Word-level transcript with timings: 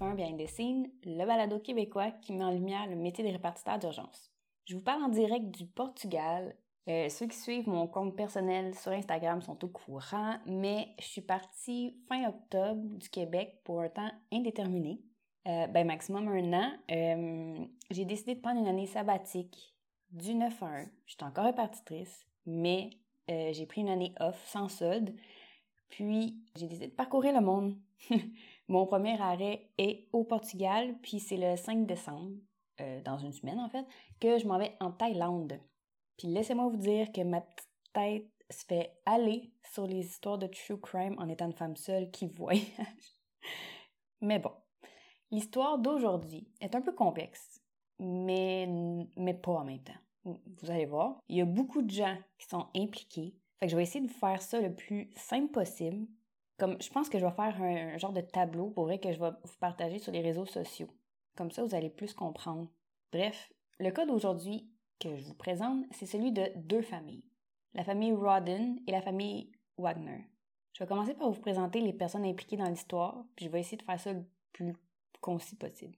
Behind 0.00 0.90
le 1.04 1.24
balado 1.24 1.60
québécois 1.60 2.10
qui 2.10 2.32
met 2.32 2.44
en 2.44 2.50
lumière 2.50 2.86
le 2.88 2.96
métier 2.96 3.22
des 3.22 3.30
répartiteurs 3.30 3.78
d'urgence. 3.78 4.32
Je 4.64 4.74
vous 4.74 4.82
parle 4.82 5.04
en 5.04 5.08
direct 5.08 5.50
du 5.50 5.66
Portugal. 5.66 6.56
Euh, 6.88 7.08
ceux 7.08 7.26
qui 7.26 7.36
suivent 7.36 7.68
mon 7.68 7.86
compte 7.86 8.16
personnel 8.16 8.74
sur 8.74 8.92
Instagram 8.92 9.40
sont 9.40 9.64
au 9.64 9.68
courant, 9.68 10.36
mais 10.46 10.88
je 10.98 11.04
suis 11.04 11.20
partie 11.20 11.96
fin 12.08 12.28
octobre 12.28 12.82
du 12.82 13.08
Québec 13.08 13.60
pour 13.64 13.80
un 13.80 13.88
temps 13.88 14.10
indéterminé, 14.32 15.00
euh, 15.46 15.66
ben 15.68 15.86
maximum 15.86 16.28
un 16.28 16.52
an. 16.52 16.72
Euh, 16.90 17.64
j'ai 17.90 18.04
décidé 18.04 18.34
de 18.34 18.40
prendre 18.40 18.60
une 18.60 18.68
année 18.68 18.86
sabbatique 18.86 19.74
du 20.10 20.34
9 20.34 20.62
à 20.62 20.66
1. 20.66 20.84
Je 21.06 21.12
suis 21.12 21.24
encore 21.24 21.44
répartitrice, 21.44 22.26
mais 22.46 22.90
j'ai 23.28 23.64
pris 23.66 23.80
une 23.80 23.88
année 23.88 24.14
off 24.20 24.44
sans 24.46 24.68
solde. 24.68 25.14
Puis 25.88 26.36
j'ai 26.56 26.66
décidé 26.66 26.88
de 26.88 26.92
parcourir 26.92 27.32
le 27.32 27.40
monde. 27.40 27.76
Mon 28.68 28.86
premier 28.86 29.20
arrêt 29.20 29.70
est 29.78 30.08
au 30.12 30.24
Portugal, 30.24 30.96
puis 31.02 31.20
c'est 31.20 31.36
le 31.36 31.56
5 31.56 31.86
décembre, 31.86 32.32
euh, 32.80 33.00
dans 33.02 33.18
une 33.18 33.32
semaine 33.32 33.60
en 33.60 33.68
fait, 33.68 33.86
que 34.20 34.38
je 34.38 34.46
m'en 34.46 34.58
vais 34.58 34.74
en 34.80 34.90
Thaïlande. 34.90 35.60
Puis 36.16 36.28
laissez-moi 36.28 36.68
vous 36.68 36.76
dire 36.76 37.12
que 37.12 37.22
ma 37.22 37.40
petite 37.40 37.68
tête 37.92 38.30
se 38.50 38.64
fait 38.64 39.00
aller 39.06 39.52
sur 39.72 39.86
les 39.86 40.06
histoires 40.06 40.38
de 40.38 40.46
true 40.46 40.80
crime 40.80 41.16
en 41.18 41.28
étant 41.28 41.46
une 41.46 41.52
femme 41.52 41.76
seule 41.76 42.10
qui 42.10 42.26
voyage. 42.26 42.64
mais 44.20 44.38
bon, 44.38 44.52
l'histoire 45.30 45.78
d'aujourd'hui 45.78 46.48
est 46.60 46.74
un 46.74 46.80
peu 46.80 46.92
complexe, 46.92 47.60
mais, 47.98 48.66
mais 49.16 49.34
pas 49.34 49.52
en 49.52 49.64
même 49.64 49.82
temps. 49.82 49.92
Vous 50.24 50.70
allez 50.70 50.86
voir, 50.86 51.18
il 51.28 51.36
y 51.36 51.42
a 51.42 51.44
beaucoup 51.44 51.82
de 51.82 51.90
gens 51.90 52.16
qui 52.38 52.46
sont 52.48 52.68
impliqués, 52.74 53.34
fait 53.58 53.66
que 53.66 53.70
je 53.70 53.76
vais 53.76 53.82
essayer 53.82 54.06
de 54.06 54.10
faire 54.10 54.40
ça 54.40 54.60
le 54.60 54.74
plus 54.74 55.10
simple 55.16 55.52
possible. 55.52 56.06
Comme 56.56 56.80
je 56.80 56.88
pense 56.90 57.08
que 57.08 57.18
je 57.18 57.26
vais 57.26 57.32
faire 57.32 57.60
un, 57.60 57.98
genre 57.98 58.12
de 58.12 58.20
tableau 58.20 58.70
pour 58.70 58.88
que 58.88 59.12
je 59.12 59.18
vais 59.18 59.30
vous 59.30 59.58
partager 59.58 59.98
sur 59.98 60.12
les 60.12 60.20
réseaux 60.20 60.46
sociaux. 60.46 60.88
Comme 61.36 61.50
ça, 61.50 61.64
vous 61.64 61.74
allez 61.74 61.90
plus 61.90 62.14
comprendre. 62.14 62.68
Bref, 63.12 63.52
le 63.78 63.90
cas 63.90 64.06
d'aujourd'hui 64.06 64.70
que 65.00 65.16
je 65.16 65.24
vous 65.24 65.34
présente, 65.34 65.84
c'est 65.90 66.06
celui 66.06 66.30
de 66.32 66.44
deux 66.56 66.82
familles. 66.82 67.24
La 67.74 67.82
famille 67.82 68.12
Rodden 68.12 68.78
et 68.86 68.92
la 68.92 69.02
famille 69.02 69.50
Wagner. 69.78 70.28
Je 70.72 70.82
vais 70.82 70.88
commencer 70.88 71.14
par 71.14 71.30
vous 71.30 71.40
présenter 71.40 71.80
les 71.80 71.92
personnes 71.92 72.24
impliquées 72.24 72.56
dans 72.56 72.68
l'histoire, 72.68 73.24
puis 73.34 73.46
je 73.46 73.50
vais 73.50 73.60
essayer 73.60 73.76
de 73.76 73.82
faire 73.82 73.98
ça 73.98 74.12
le 74.12 74.24
plus 74.52 74.74
concis 75.20 75.56
possible. 75.56 75.96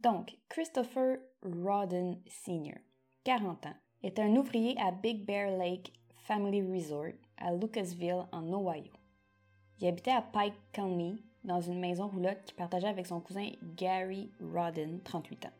Donc, 0.00 0.36
Christopher 0.48 1.18
Rodden 1.42 2.20
Sr., 2.26 2.78
40 3.24 3.66
ans, 3.66 3.76
est 4.02 4.18
un 4.18 4.34
ouvrier 4.36 4.76
à 4.80 4.90
Big 4.90 5.24
Bear 5.24 5.56
Lake 5.56 5.92
Family 6.26 6.62
Resort 6.62 7.14
à 7.36 7.52
Lucasville, 7.52 8.26
en 8.32 8.52
Ohio. 8.52 8.92
Il 9.80 9.86
habitait 9.86 10.12
à 10.12 10.22
Pike 10.22 10.54
County, 10.72 11.22
dans 11.44 11.60
une 11.60 11.78
maison 11.78 12.08
roulotte 12.08 12.42
qu'il 12.44 12.56
partageait 12.56 12.88
avec 12.88 13.06
son 13.06 13.20
cousin 13.20 13.50
Gary 13.76 14.30
Rodden, 14.40 15.00
38 15.04 15.46
ans. 15.46 15.52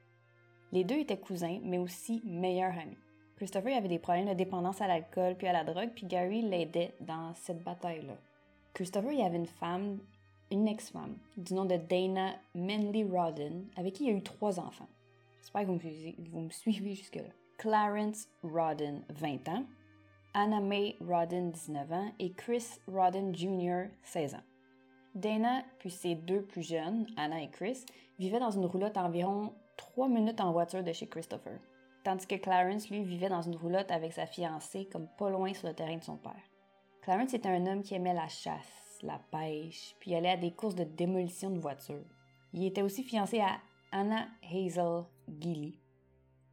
Les 0.73 0.85
deux 0.85 0.99
étaient 0.99 1.19
cousins, 1.19 1.61
mais 1.63 1.79
aussi 1.79 2.23
meilleurs 2.25 2.77
amis. 2.77 2.99
Christopher 3.37 3.77
avait 3.77 3.89
des 3.89 3.99
problèmes 3.99 4.29
de 4.29 4.35
dépendance 4.35 4.81
à 4.81 4.89
l'alcool 4.89 5.37
puis 5.37 5.47
à 5.47 5.53
la 5.53 5.65
drogue, 5.65 5.91
puis 5.95 6.07
Gary 6.07 6.43
l'aidait 6.43 6.95
dans 7.01 7.35
cette 7.35 7.63
bataille-là. 7.63 8.17
Christopher 8.73 9.13
y 9.13 9.23
avait 9.23 9.37
une 9.37 9.47
femme, 9.47 9.99
une 10.51 10.67
ex-femme, 10.67 11.17
du 11.37 11.55
nom 11.55 11.67
de 11.67 11.77
Dana 11.77 12.35
Manley 12.55 13.05
Rodden, 13.05 13.67
avec 13.77 13.95
qui 13.95 14.05
il 14.05 14.11
a 14.11 14.13
eu 14.13 14.23
trois 14.23 14.59
enfants. 14.59 14.89
J'espère 15.43 15.67
que 15.67 15.71
me, 15.71 16.31
vous 16.31 16.41
me 16.41 16.51
suivez 16.51 16.95
jusque-là. 16.95 17.31
Clarence 17.59 18.29
Rodden, 18.43 19.03
20 19.11 19.49
ans, 19.49 19.65
Anna 20.39 20.61
May 20.61 20.99
Rodden, 21.01 21.51
19 21.51 21.93
ans, 21.93 22.13
et 22.19 22.35
Chris 22.35 22.79
Rodden 22.87 23.35
Jr., 23.35 23.89
16 24.03 24.35
ans. 24.35 24.43
Dana, 25.15 25.63
puis 25.79 25.89
ses 25.89 26.15
deux 26.15 26.43
plus 26.43 26.61
jeunes, 26.61 27.07
Anna 27.17 27.41
et 27.41 27.49
Chris, 27.49 27.87
vivaient 28.19 28.39
dans 28.39 28.51
une 28.51 28.67
roulotte 28.67 28.99
environ 28.99 29.55
3 29.79 30.11
minutes 30.11 30.43
en 30.43 30.53
voiture 30.53 30.85
de 30.85 30.93
chez 30.93 31.09
Christopher, 31.09 31.59
tandis 32.05 32.27
que 32.27 32.35
Clarence, 32.35 32.91
lui, 32.91 33.03
vivait 33.03 33.31
dans 33.31 33.41
une 33.41 33.57
roulotte 33.57 33.91
avec 33.91 34.13
sa 34.13 34.27
fiancée, 34.27 34.87
comme 34.93 35.09
pas 35.17 35.31
loin 35.31 35.55
sur 35.55 35.69
le 35.69 35.75
terrain 35.75 35.97
de 35.97 36.05
son 36.05 36.19
père. 36.19 36.45
Clarence 37.01 37.33
était 37.33 37.49
un 37.49 37.67
homme 37.67 37.83
qui 37.83 37.95
aimait 37.95 38.13
la 38.13 38.29
chasse, 38.29 38.99
la 39.03 39.19
pêche, 39.33 39.97
puis 40.01 40.15
allait 40.15 40.33
à 40.33 40.37
des 40.37 40.53
courses 40.53 40.75
de 40.75 40.85
démolition 40.85 41.49
de 41.49 41.61
voitures. 41.61 42.05
Il 42.53 42.67
était 42.67 42.83
aussi 42.83 43.05
fiancé 43.05 43.41
à 43.41 43.57
Anna 43.91 44.27
Hazel 44.43 45.05
Gilly. 45.41 45.81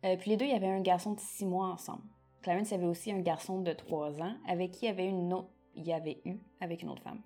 Euh, 0.05 0.15
puis 0.15 0.29
les 0.29 0.37
deux, 0.37 0.45
il 0.45 0.51
y 0.51 0.55
avait 0.55 0.67
un 0.71 0.79
garçon 0.79 1.15
de 1.15 1.19
6 1.19 1.45
mois 1.45 1.67
ensemble. 1.67 2.12
Clarence 2.43 2.73
avait 2.73 2.85
aussi 2.85 3.11
un 3.11 3.21
garçon 3.21 3.61
de 3.61 3.73
3 3.73 4.21
ans 4.21 4.35
avec 4.47 4.71
qui 4.71 4.85
il 4.85 4.89
avait, 4.89 5.07
une 5.07 5.33
autre, 5.33 5.49
il 5.75 5.91
avait 5.91 6.21
eu 6.25 6.37
avec 6.61 6.83
une 6.83 6.89
autre 6.89 7.01
femme. 7.01 7.21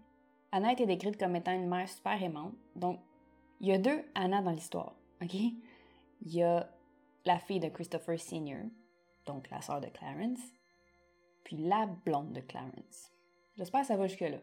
Anna 0.52 0.72
était 0.72 0.86
décrite 0.86 1.18
comme 1.18 1.36
étant 1.36 1.54
une 1.54 1.68
mère 1.68 1.90
super 1.90 2.22
aimante. 2.22 2.54
Donc, 2.76 3.00
il 3.60 3.68
y 3.68 3.74
a 3.74 3.78
deux 3.78 4.04
Anna 4.16 4.42
dans 4.42 4.52
l'histoire. 4.52 4.96
OK? 5.22 5.34
Il 5.34 6.34
y 6.34 6.44
a 6.44 6.70
la 7.26 7.40
fille 7.40 7.60
de 7.60 7.68
Christopher 7.68 8.20
Sr., 8.20 8.70
donc 9.26 9.50
la 9.50 9.62
sœur 9.62 9.82
de 9.82 9.88
Clarence, 9.88 10.40
puis 11.44 11.58
la 11.58 11.86
blonde 12.06 12.32
de 12.32 12.40
Clarence. 12.40 13.12
J'espère 13.58 13.82
que 13.82 13.88
ça 13.88 13.98
va 13.98 14.08
jusque-là. 14.08 14.38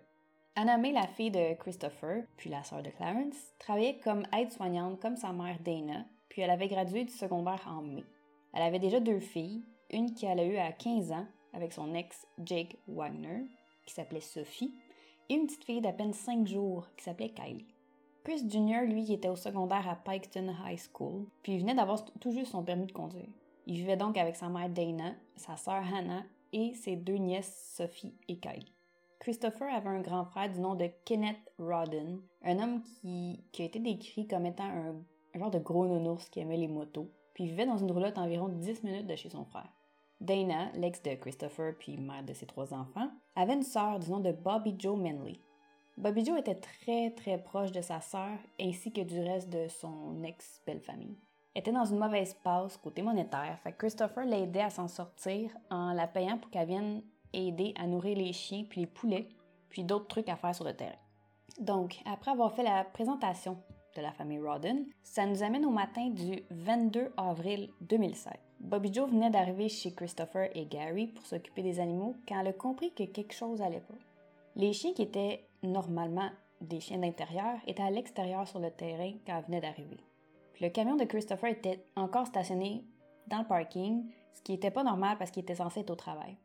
Anna 0.56 0.76
May, 0.76 0.92
la 0.92 1.06
fille 1.06 1.30
de 1.30 1.54
Christopher, 1.54 2.24
puis 2.36 2.50
la 2.50 2.62
sœur 2.62 2.82
de 2.82 2.90
Clarence, 2.90 3.54
travaillait 3.58 3.98
comme 3.98 4.24
aide-soignante 4.36 5.00
comme 5.00 5.16
sa 5.16 5.32
mère 5.32 5.58
Dana, 5.60 6.04
puis 6.28 6.42
elle 6.42 6.50
avait 6.50 6.68
gradué 6.68 7.04
du 7.04 7.12
secondaire 7.12 7.64
en 7.66 7.82
mai. 7.82 8.04
Elle 8.52 8.62
avait 8.62 8.78
déjà 8.78 9.00
deux 9.00 9.20
filles, 9.20 9.64
une 9.90 10.14
qu'elle 10.14 10.40
a 10.40 10.44
eue 10.44 10.56
à 10.56 10.72
15 10.72 11.12
ans 11.12 11.26
avec 11.52 11.72
son 11.72 11.94
ex 11.94 12.26
Jake 12.44 12.76
Wagner, 12.88 13.46
qui 13.86 13.94
s'appelait 13.94 14.20
Sophie, 14.20 14.74
et 15.28 15.34
une 15.34 15.46
petite 15.46 15.64
fille 15.64 15.80
d'à 15.80 15.92
peine 15.92 16.12
5 16.12 16.46
jours 16.46 16.88
qui 16.96 17.04
s'appelait 17.04 17.30
Kylie. 17.30 17.66
Chris 18.24 18.48
Jr., 18.48 18.86
lui, 18.86 19.12
était 19.12 19.28
au 19.28 19.36
secondaire 19.36 19.88
à 19.88 19.96
Piketon 19.96 20.54
High 20.64 20.80
School, 20.92 21.26
puis 21.42 21.54
il 21.54 21.60
venait 21.60 21.74
d'avoir 21.74 22.04
tout 22.20 22.32
juste 22.32 22.52
son 22.52 22.62
permis 22.62 22.86
de 22.86 22.92
conduire. 22.92 23.28
Il 23.66 23.76
vivait 23.76 23.96
donc 23.96 24.16
avec 24.16 24.36
sa 24.36 24.48
mère 24.48 24.68
Dana, 24.68 25.14
sa 25.36 25.56
sœur 25.56 25.82
Hannah 25.94 26.24
et 26.52 26.74
ses 26.74 26.96
deux 26.96 27.16
nièces 27.16 27.74
Sophie 27.76 28.14
et 28.28 28.38
Kylie. 28.38 28.72
Christopher 29.20 29.72
avait 29.72 29.88
un 29.88 30.00
grand 30.00 30.24
frère 30.24 30.50
du 30.50 30.60
nom 30.60 30.74
de 30.74 30.88
Kenneth 31.04 31.52
Rodden, 31.58 32.20
un 32.42 32.58
homme 32.58 32.82
qui, 32.82 33.42
qui 33.52 33.62
a 33.62 33.64
été 33.66 33.78
décrit 33.78 34.26
comme 34.26 34.46
étant 34.46 34.64
un, 34.64 34.96
un 35.34 35.38
genre 35.38 35.50
de 35.50 35.58
gros 35.58 35.86
nounours 35.86 36.28
qui 36.28 36.40
aimait 36.40 36.56
les 36.56 36.68
motos, 36.68 37.10
puis 37.34 37.46
vivait 37.46 37.66
dans 37.66 37.76
une 37.76 37.90
roulotte 37.90 38.18
environ 38.18 38.48
10 38.48 38.84
minutes 38.84 39.06
de 39.06 39.16
chez 39.16 39.28
son 39.28 39.44
frère. 39.44 39.68
Dana, 40.20 40.70
l'ex 40.74 41.02
de 41.02 41.14
Christopher 41.14 41.74
puis 41.78 41.98
mère 41.98 42.22
de 42.22 42.32
ses 42.32 42.46
trois 42.46 42.72
enfants, 42.72 43.10
avait 43.36 43.54
une 43.54 43.62
sœur 43.62 43.98
du 43.98 44.10
nom 44.10 44.20
de 44.20 44.32
Bobby 44.32 44.74
Joe 44.78 44.96
Manley. 44.96 45.40
Bobby 45.98 46.24
Joe 46.24 46.38
était 46.38 46.54
très 46.54 47.10
très 47.10 47.38
proche 47.38 47.72
de 47.72 47.80
sa 47.80 48.00
sœur 48.00 48.38
ainsi 48.60 48.92
que 48.92 49.02
du 49.02 49.20
reste 49.20 49.50
de 49.50 49.68
son 49.68 50.22
ex-belle 50.22 50.80
famille. 50.80 51.18
Elle 51.54 51.60
était 51.60 51.72
dans 51.72 51.84
une 51.84 51.98
mauvaise 51.98 52.34
passe 52.34 52.76
côté 52.76 53.02
monétaire, 53.02 53.58
fait 53.62 53.72
que 53.72 53.78
Christopher 53.78 54.24
l'aidait 54.24 54.62
à 54.62 54.70
s'en 54.70 54.88
sortir 54.88 55.50
en 55.70 55.92
la 55.92 56.08
payant 56.08 56.38
pour 56.38 56.50
qu'elle 56.50 56.66
vienne 56.66 57.02
aider 57.32 57.74
à 57.76 57.86
nourrir 57.86 58.16
les 58.16 58.32
chiens 58.32 58.64
puis 58.68 58.82
les 58.82 58.86
poulets, 58.86 59.28
puis 59.68 59.84
d'autres 59.84 60.08
trucs 60.08 60.28
à 60.28 60.36
faire 60.36 60.54
sur 60.54 60.64
le 60.64 60.74
terrain. 60.74 60.96
Donc, 61.60 62.00
après 62.06 62.32
avoir 62.32 62.52
fait 62.52 62.64
la 62.64 62.84
présentation 62.84 63.58
de 63.94 64.02
la 64.02 64.12
famille 64.12 64.38
Rodden, 64.38 64.86
ça 65.02 65.26
nous 65.26 65.42
amène 65.42 65.64
au 65.64 65.70
matin 65.70 66.08
du 66.10 66.42
22 66.50 67.12
avril 67.16 67.70
2007. 67.80 68.32
Bobby 68.60 68.92
Joe 68.92 69.10
venait 69.10 69.30
d'arriver 69.30 69.68
chez 69.68 69.92
Christopher 69.92 70.48
et 70.54 70.66
Gary 70.66 71.08
pour 71.08 71.26
s'occuper 71.26 71.62
des 71.62 71.80
animaux 71.80 72.16
quand 72.26 72.40
elle 72.40 72.48
a 72.48 72.52
compris 72.52 72.92
que 72.92 73.04
quelque 73.04 73.34
chose 73.34 73.60
allait 73.60 73.80
pas. 73.80 73.94
Les 74.56 74.72
chiens 74.72 74.94
qui 74.94 75.02
étaient 75.02 75.44
normalement 75.62 76.30
des 76.60 76.80
chiens 76.80 76.98
d'intérieur 76.98 77.58
étaient 77.66 77.82
à 77.82 77.90
l'extérieur 77.90 78.48
sur 78.48 78.58
le 78.58 78.70
terrain 78.70 79.12
quand 79.26 79.38
elle 79.38 79.44
venait 79.44 79.60
d'arriver. 79.60 79.98
le 80.60 80.68
camion 80.68 80.96
de 80.96 81.04
Christopher 81.04 81.50
était 81.50 81.84
encore 81.96 82.26
stationné 82.26 82.84
dans 83.26 83.40
le 83.40 83.46
parking, 83.46 84.04
ce 84.32 84.42
qui 84.42 84.52
n'était 84.52 84.70
pas 84.70 84.84
normal 84.84 85.18
parce 85.18 85.30
qu'il 85.30 85.42
était 85.42 85.56
censé 85.56 85.80
être 85.80 85.90
au 85.90 85.96
travail. 85.96 86.36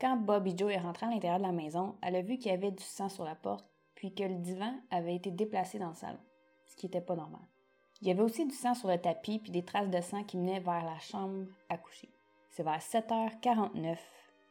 Quand 0.00 0.16
Bobby 0.16 0.56
Joe 0.56 0.72
est 0.72 0.78
rentré 0.78 1.06
à 1.06 1.10
l'intérieur 1.10 1.38
de 1.38 1.44
la 1.44 1.52
maison, 1.52 1.94
elle 2.02 2.16
a 2.16 2.22
vu 2.22 2.38
qu'il 2.38 2.50
y 2.50 2.54
avait 2.54 2.70
du 2.70 2.82
sang 2.82 3.08
sur 3.08 3.24
la 3.24 3.34
porte, 3.34 3.66
puis 3.94 4.14
que 4.14 4.22
le 4.22 4.36
divan 4.36 4.72
avait 4.90 5.14
été 5.14 5.30
déplacé 5.30 5.78
dans 5.78 5.90
le 5.90 5.94
salon, 5.94 6.18
ce 6.70 6.76
qui 6.76 6.86
n'était 6.86 7.00
pas 7.00 7.16
normal. 7.16 7.40
Il 8.00 8.08
y 8.08 8.10
avait 8.10 8.22
aussi 8.22 8.46
du 8.46 8.54
sang 8.54 8.74
sur 8.74 8.88
le 8.88 8.98
tapis 8.98 9.40
puis 9.40 9.50
des 9.50 9.64
traces 9.64 9.90
de 9.90 10.00
sang 10.00 10.24
qui 10.24 10.38
menaient 10.38 10.60
vers 10.60 10.84
la 10.84 10.98
chambre 11.00 11.46
à 11.68 11.76
coucher. 11.76 12.08
C'est 12.50 12.62
vers 12.62 12.78
7h49 12.78 13.96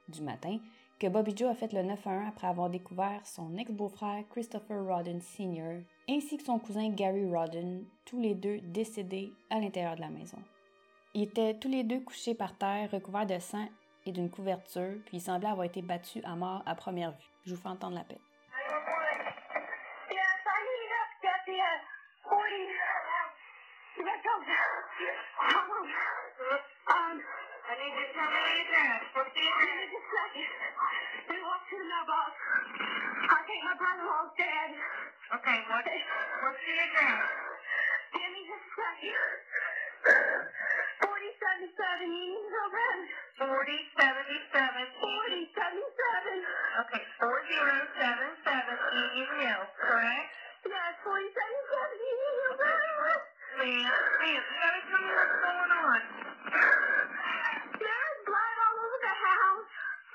du 0.10 0.21
matin 0.21 0.60
que 1.00 1.07
Bobby 1.07 1.33
Joe 1.36 1.50
a 1.50 1.56
fait 1.56 1.71
le 1.71 1.81
9-1 1.81 2.27
après 2.27 2.48
avoir 2.48 2.69
découvert 2.69 3.25
son 3.25 3.57
ex-beau-frère 3.57 4.24
Christopher 4.30 4.86
Rodden 4.86 5.21
Sr. 5.21 5.81
ainsi 6.10 6.38
que 6.38 6.44
son 6.44 6.60
cousin 6.60 6.89
Gary 6.89 7.25
Rodden, 7.25 7.86
tous 8.06 8.19
les 8.19 8.36
deux 8.36 8.60
décédés 8.60 9.31
à 9.50 9.60
l'intérieur 9.60 9.95
de 9.95 10.01
la 10.01 10.10
maison. 10.10 10.38
Ils 11.13 11.24
étaient 11.24 11.57
tous 11.57 11.69
les 11.69 11.83
deux 11.83 12.01
couchés 12.01 12.36
par 12.36 12.57
terre, 12.57 12.92
recouverts 12.92 13.25
de 13.25 13.39
sang 13.39 13.68
et 14.06 14.12
d'une 14.12 14.30
couverture, 14.30 14.95
puis 15.06 15.18
ils 15.18 15.22
semblaient 15.22 15.50
avoir 15.50 15.65
été 15.65 15.81
battus 15.81 16.24
à 16.25 16.36
mort 16.36 16.62
à 16.65 16.75
première 16.75 17.12
vue. 17.12 17.30
Je 17.45 17.56
vous 17.56 17.62
fais 17.62 17.69
entendre 17.69 17.95
la 17.95 18.04
paix. 18.04 18.19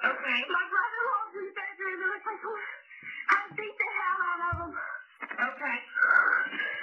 Okay, 0.04 0.38
My 0.52 0.64
brother-in-law's 0.68 1.32
in 1.32 1.44
the 1.48 1.54
bedroom. 1.56 1.96
It 1.96 2.08
looks 2.12 2.26
like 2.28 2.42
I 2.44 3.38
beat 3.56 3.76
the 3.80 3.88
hell 3.88 4.20
out 4.20 4.40
of 4.44 4.56
him. 4.60 4.72
okay. 5.32 5.76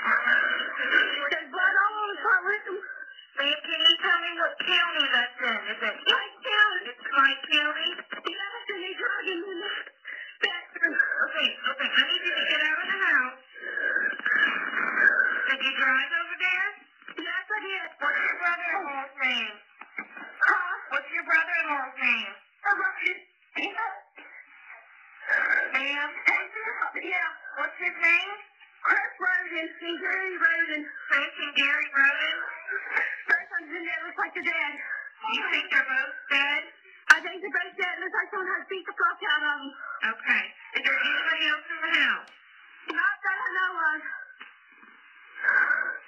There's 0.01 1.49
blood 1.53 1.75
all 1.81 1.93
over 2.01 2.09
the 2.11 2.17
front 2.25 2.43
with 2.49 2.65
him. 2.65 2.77
Ma'am, 3.37 3.57
can 3.61 3.79
you 3.81 3.95
tell 4.01 4.19
me 4.21 4.31
what 4.41 4.53
county 4.65 5.05
that's 5.13 5.37
in? 5.37 5.59
Is 5.69 5.79
it 5.85 5.95
Pike 6.01 6.37
County. 6.41 6.81
It's 6.89 7.05
Pike 7.13 7.41
County? 7.45 7.89
Yes, 8.25 8.61
and 8.73 8.81
they 8.81 8.93
drug 8.97 9.23
him 9.29 9.39
in 9.45 9.57
the 9.61 9.71
bedroom. 10.41 10.97
Okay, 10.97 11.49
okay, 11.61 11.89
I 11.93 12.01
need 12.09 12.21
you 12.25 12.33
to 12.41 12.45
get 12.49 12.61
out 12.65 12.79
of 12.81 12.87
the 12.89 12.99
house. 13.05 13.37
Did 15.45 15.59
you 15.61 15.73
drive 15.77 16.11
over 16.17 16.37
there? 16.41 16.69
Yes, 17.21 17.43
I 17.45 17.59
did. 17.61 17.85
What's 18.01 18.17
your 18.25 18.37
brother-in-law's 18.41 19.13
name? 19.21 19.53
Huh? 20.41 20.73
What's 20.89 21.09
your 21.13 21.25
brother-in-law's 21.29 21.97
name? 22.01 22.33
I 22.61 22.69
wrote 22.77 23.01
it. 23.09 23.19
Yeah. 23.57 23.93
Ma'am, 25.73 26.09
Yeah. 27.01 27.29
what's 27.57 27.77
his 27.81 27.95
name? 27.97 28.31
Chris 28.85 29.13
Roden 29.17 29.65
and 29.65 29.97
Gary 30.01 30.37
Roden. 30.37 30.81
Chris 31.09 31.33
and 31.41 31.53
Gary 31.57 31.89
Roden? 31.89 32.37
First 33.29 33.49
one's 33.49 33.71
in 33.75 33.81
there 33.85 34.01
looks 34.05 34.17
like 34.21 34.33
they're 34.37 34.45
dead. 34.45 34.73
You 35.33 35.41
think 35.53 35.65
they're 35.73 35.89
both 35.89 36.15
dead? 36.29 36.61
I 37.13 37.17
think 37.21 37.37
they're 37.41 37.49
both 37.61 37.75
dead. 37.81 37.95
Looks 38.01 38.13
like 38.17 38.29
someone 38.29 38.49
has 38.57 38.65
beat 38.69 38.85
the 38.85 38.93
fuck 38.93 39.19
out 39.25 39.41
of 39.41 39.57
them. 39.57 39.73
Okay. 40.17 40.43
Is 40.77 40.81
there 40.85 40.97
anybody 41.01 41.43
else 41.49 41.65
in 41.65 41.79
the 41.81 41.91
house? 41.97 42.29
Not 42.93 43.15
that 43.25 43.37
I 43.41 43.49
know 43.57 43.71
of. 43.89 44.01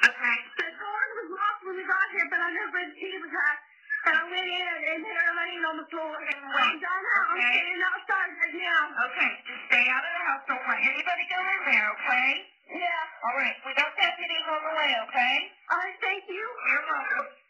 Okay. 0.06 0.38
The 0.58 0.70
door 0.78 1.02
was 1.18 1.30
locked 1.34 1.62
when 1.66 1.76
we 2.44 2.52
got 2.52 2.52
here, 2.52 2.52
but 2.52 2.52
I 2.52 2.52
know 2.52 2.68
where 2.76 2.88
the 2.88 2.96
key 3.00 3.16
was 3.24 3.32
at. 3.32 3.58
And 4.04 4.16
I 4.20 4.24
went 4.28 4.48
in 4.52 4.68
and 4.68 5.02
laying 5.40 5.64
on 5.64 5.76
the 5.80 5.88
floor. 5.88 6.12
I'm 6.12 6.76
done 6.76 7.04
now. 7.08 7.24
I'm 7.24 7.40
Okay. 7.40 7.56
standing 7.56 7.84
outside 7.88 8.32
right 8.36 8.56
now. 8.60 8.82
Okay, 9.08 9.32
just 9.48 9.64
stay 9.72 9.86
out 9.88 10.04
of 10.04 10.12
the 10.12 10.24
house. 10.28 10.44
Don't 10.48 10.66
let 10.68 10.80
anybody 10.84 11.24
go 11.32 11.40
in 11.40 11.62
there, 11.72 11.88
okay? 11.96 12.30
Yeah. 12.84 13.24
All 13.24 13.36
right. 13.40 13.56
We 13.64 13.72
got 13.80 13.92
deputies 13.96 14.46
on 14.52 14.60
the 14.60 14.74
way, 14.76 14.92
okay? 15.08 15.36
All 15.72 15.80
right, 15.80 15.98
thank 16.04 16.24
you. 16.28 16.44
You're 16.44 16.86
welcome. 16.92 17.43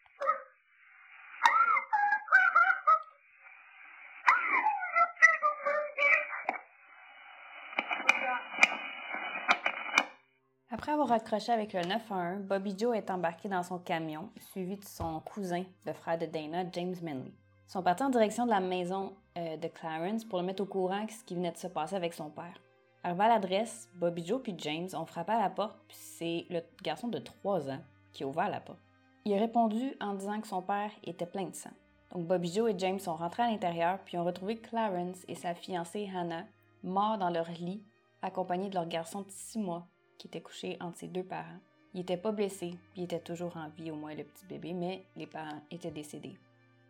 Après 10.73 10.91
avoir 10.91 11.09
raccroché 11.09 11.51
avec 11.51 11.71
le 11.73 11.81
911, 11.81 12.47
Bobby 12.47 12.73
Joe 12.75 12.97
est 12.97 13.11
embarqué 13.11 13.47
dans 13.47 13.61
son 13.61 13.77
camion, 13.77 14.31
suivi 14.39 14.75
de 14.75 14.83
son 14.83 15.19
cousin, 15.19 15.65
le 15.85 15.93
frère 15.93 16.17
de 16.17 16.25
Dana, 16.25 16.63
James 16.71 16.95
Manley. 17.03 17.31
Ils 17.67 17.71
sont 17.71 17.83
partis 17.83 18.01
en 18.01 18.09
direction 18.09 18.45
de 18.45 18.49
la 18.49 18.59
maison 18.59 19.13
euh, 19.37 19.55
de 19.55 19.67
Clarence 19.67 20.25
pour 20.25 20.39
le 20.39 20.45
mettre 20.45 20.63
au 20.63 20.65
courant 20.65 21.05
de 21.05 21.11
ce 21.11 21.23
qui 21.25 21.35
venait 21.35 21.51
de 21.51 21.57
se 21.57 21.67
passer 21.67 21.95
avec 21.95 22.15
son 22.15 22.31
père. 22.31 22.59
Arrivé 23.03 23.23
à 23.23 23.27
l'adresse, 23.27 23.87
Bobby 23.93 24.25
Joe 24.25 24.41
puis 24.41 24.55
James 24.57 24.89
ont 24.93 25.05
frappé 25.05 25.33
à 25.33 25.41
la 25.41 25.51
porte, 25.51 25.77
puis 25.87 25.95
c'est 25.95 26.47
le 26.49 26.63
garçon 26.81 27.07
de 27.07 27.19
3 27.19 27.69
ans 27.69 27.81
qui 28.11 28.23
a 28.23 28.27
ouvert 28.27 28.49
la 28.49 28.59
porte. 28.59 28.81
Il 29.25 29.33
a 29.35 29.39
répondu 29.39 29.93
en 30.01 30.15
disant 30.15 30.41
que 30.41 30.47
son 30.47 30.63
père 30.63 30.89
était 31.03 31.27
plein 31.27 31.45
de 31.45 31.55
sang. 31.55 31.69
Donc 32.15 32.25
Bobby 32.25 32.51
Joe 32.51 32.71
et 32.71 32.79
James 32.79 32.97
sont 32.97 33.15
rentrés 33.15 33.43
à 33.43 33.51
l'intérieur 33.51 33.99
puis 34.05 34.17
ont 34.17 34.25
retrouvé 34.25 34.57
Clarence 34.57 35.23
et 35.27 35.35
sa 35.35 35.53
fiancée 35.53 36.09
Hannah 36.15 36.47
morts 36.81 37.19
dans 37.19 37.29
leur 37.29 37.51
lit, 37.51 37.83
accompagnés 38.23 38.69
de 38.69 38.75
leur 38.75 38.87
garçon 38.87 39.21
de 39.21 39.29
6 39.29 39.59
mois 39.59 39.87
qui 40.23 40.27
était 40.27 40.41
couché 40.41 40.77
entre 40.79 40.99
ses 40.99 41.09
deux 41.09 41.23
parents. 41.23 41.59
Il 41.93 41.99
était 41.99 42.15
pas 42.15 42.31
blessé, 42.31 42.69
puis 42.93 43.01
il 43.01 43.03
était 43.03 43.19
toujours 43.19 43.57
en 43.57 43.67
vie, 43.67 43.91
au 43.91 43.95
moins 43.95 44.15
le 44.15 44.23
petit 44.23 44.45
bébé, 44.45 44.71
mais 44.71 45.03
les 45.17 45.27
parents 45.27 45.61
étaient 45.69 45.91
décédés. 45.91 46.37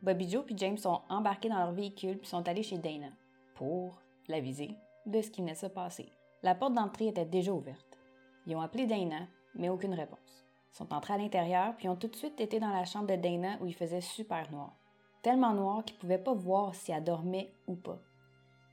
Bobby 0.04 0.30
Joe 0.30 0.46
puis 0.46 0.56
James 0.60 0.78
sont 0.78 1.02
embarqués 1.10 1.50
dans 1.50 1.58
leur 1.58 1.72
véhicule 1.72 2.20
puis 2.20 2.28
sont 2.28 2.48
allés 2.48 2.62
chez 2.62 2.78
Dana 2.78 3.08
pour 3.56 4.00
l'aviser 4.28 4.76
de 5.08 5.20
ce 5.20 5.32
qui 5.32 5.42
venait 5.42 5.54
de 5.54 5.58
se 5.58 5.66
passer. 5.66 6.12
La 6.44 6.54
porte 6.54 6.76
d'entrée 6.76 7.08
était 7.08 7.26
déjà 7.26 7.52
ouverte. 7.52 7.98
Ils 8.46 8.56
ont 8.56 8.62
appelé 8.62 8.86
Dana, 8.86 9.26
mais 9.56 9.70
aucune 9.70 9.96
réponse. 9.96 10.46
Ils 10.72 10.78
sont 10.78 10.94
entrés 10.94 11.16
à 11.16 11.18
l'intérieur 11.18 11.76
puis 11.76 11.90
ont 11.90 11.96
tout 11.96 12.10
de 12.10 12.16
suite 12.16 12.40
été 12.40 12.60
dans 12.60 12.70
la 12.70 12.86
chambre 12.86 13.08
de 13.08 13.16
Dana 13.16 13.58
où 13.62 13.66
il 13.66 13.74
faisait 13.74 14.02
super 14.02 14.52
noir. 14.52 14.76
Tellement 15.24 15.54
noir 15.54 15.84
qu'ils 15.84 15.96
ne 15.96 16.02
pouvaient 16.02 16.18
pas 16.24 16.34
voir 16.34 16.76
si 16.76 16.92
elle 16.92 17.04
dormait 17.04 17.52
ou 17.66 17.76
pas. 17.76 17.98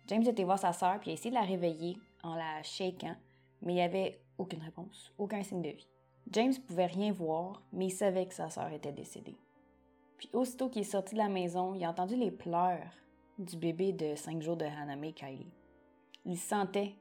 James 0.08 0.26
était 0.26 0.44
voir 0.44 0.58
sa 0.58 0.74
sœur 0.74 1.00
puis 1.00 1.10
a 1.10 1.14
essayé 1.14 1.30
de 1.30 1.36
la 1.36 1.46
réveiller 1.46 1.96
en 2.22 2.34
la 2.34 2.62
shakant, 2.62 3.16
mais 3.62 3.72
il 3.72 3.76
n'y 3.76 3.82
avait 3.82 4.20
aucune 4.40 4.62
réponse, 4.62 5.12
aucun 5.18 5.42
signe 5.42 5.62
de 5.62 5.68
vie. 5.68 5.88
James 6.30 6.54
pouvait 6.66 6.86
rien 6.86 7.12
voir, 7.12 7.62
mais 7.72 7.86
il 7.86 7.90
savait 7.90 8.26
que 8.26 8.34
sa 8.34 8.50
sœur 8.50 8.72
était 8.72 8.92
décédée. 8.92 9.36
Puis 10.16 10.30
aussitôt 10.32 10.68
qu'il 10.68 10.82
est 10.82 10.84
sorti 10.84 11.14
de 11.14 11.20
la 11.20 11.28
maison, 11.28 11.74
il 11.74 11.84
a 11.84 11.90
entendu 11.90 12.16
les 12.16 12.30
pleurs 12.30 12.92
du 13.38 13.56
bébé 13.56 13.92
de 13.92 14.14
5 14.14 14.42
jours 14.42 14.56
de 14.56 14.64
Hannah 14.64 14.96
May 14.96 15.12
Kylie. 15.12 15.52
Il 16.24 16.38
sentait 16.38 16.94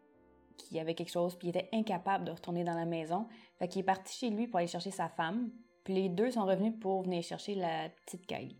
qu'il 0.57 0.77
y 0.77 0.79
avait 0.79 0.95
quelque 0.95 1.11
chose, 1.11 1.35
puis 1.35 1.47
il 1.47 1.57
était 1.57 1.69
incapable 1.73 2.25
de 2.25 2.31
retourner 2.31 2.63
dans 2.63 2.75
la 2.75 2.85
maison. 2.85 3.27
Fait 3.57 3.67
qu'il 3.67 3.81
est 3.81 3.83
parti 3.83 4.17
chez 4.17 4.29
lui 4.29 4.47
pour 4.47 4.59
aller 4.59 4.67
chercher 4.67 4.91
sa 4.91 5.09
femme, 5.09 5.49
puis 5.83 5.93
les 5.93 6.09
deux 6.09 6.31
sont 6.31 6.45
revenus 6.45 6.73
pour 6.79 7.03
venir 7.03 7.23
chercher 7.23 7.55
la 7.55 7.89
petite 8.05 8.25
Kylie. 8.25 8.57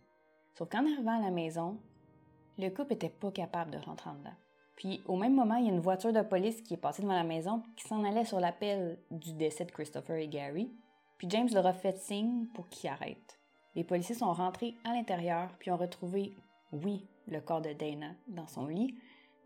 Sauf 0.56 0.70
qu'en 0.70 0.86
arrivant 0.86 1.18
à 1.18 1.22
la 1.22 1.32
maison, 1.32 1.78
le 2.58 2.70
couple 2.70 2.94
était 2.94 3.10
pas 3.10 3.32
capable 3.32 3.72
de 3.72 3.78
rentrer 3.78 4.10
en 4.10 4.16
dedans. 4.16 4.36
Puis 4.80 5.02
au 5.08 5.18
même 5.18 5.36
moment, 5.36 5.56
il 5.56 5.66
y 5.66 5.70
a 5.70 5.74
une 5.74 5.82
voiture 5.82 6.14
de 6.14 6.22
police 6.22 6.62
qui 6.62 6.74
est 6.74 6.78
passée 6.78 7.02
devant 7.02 7.14
la 7.14 7.26
maison 7.26 7.62
qui 7.76 7.86
s'en 7.86 8.06
allait 8.06 8.24
sur 8.24 8.40
l'appel 8.40 8.98
du 9.12 9.34
décès 9.34 9.66
de 9.66 9.72
Christopher 9.72 10.16
et 10.16 10.30
Gary. 10.30 10.72
Puis 11.18 11.30
James 11.30 11.50
leur 11.54 11.68
a 11.68 11.74
fait 11.74 11.98
signe 11.98 12.48
pour 12.54 12.70
qu'ils 12.70 12.90
arrêtent. 12.90 13.42
Les 13.76 13.84
policiers 13.84 14.16
sont 14.16 14.32
rentrés 14.32 14.76
à 14.86 14.94
l'intérieur 14.94 15.50
puis 15.60 15.70
ont 15.70 15.78
retrouvé, 15.78 16.34
oui, 16.72 17.06
le 17.28 17.42
corps 17.42 17.62
de 17.62 17.74
Dana 17.74 18.16
dans 18.30 18.48
son 18.48 18.68
lit, 18.68 18.96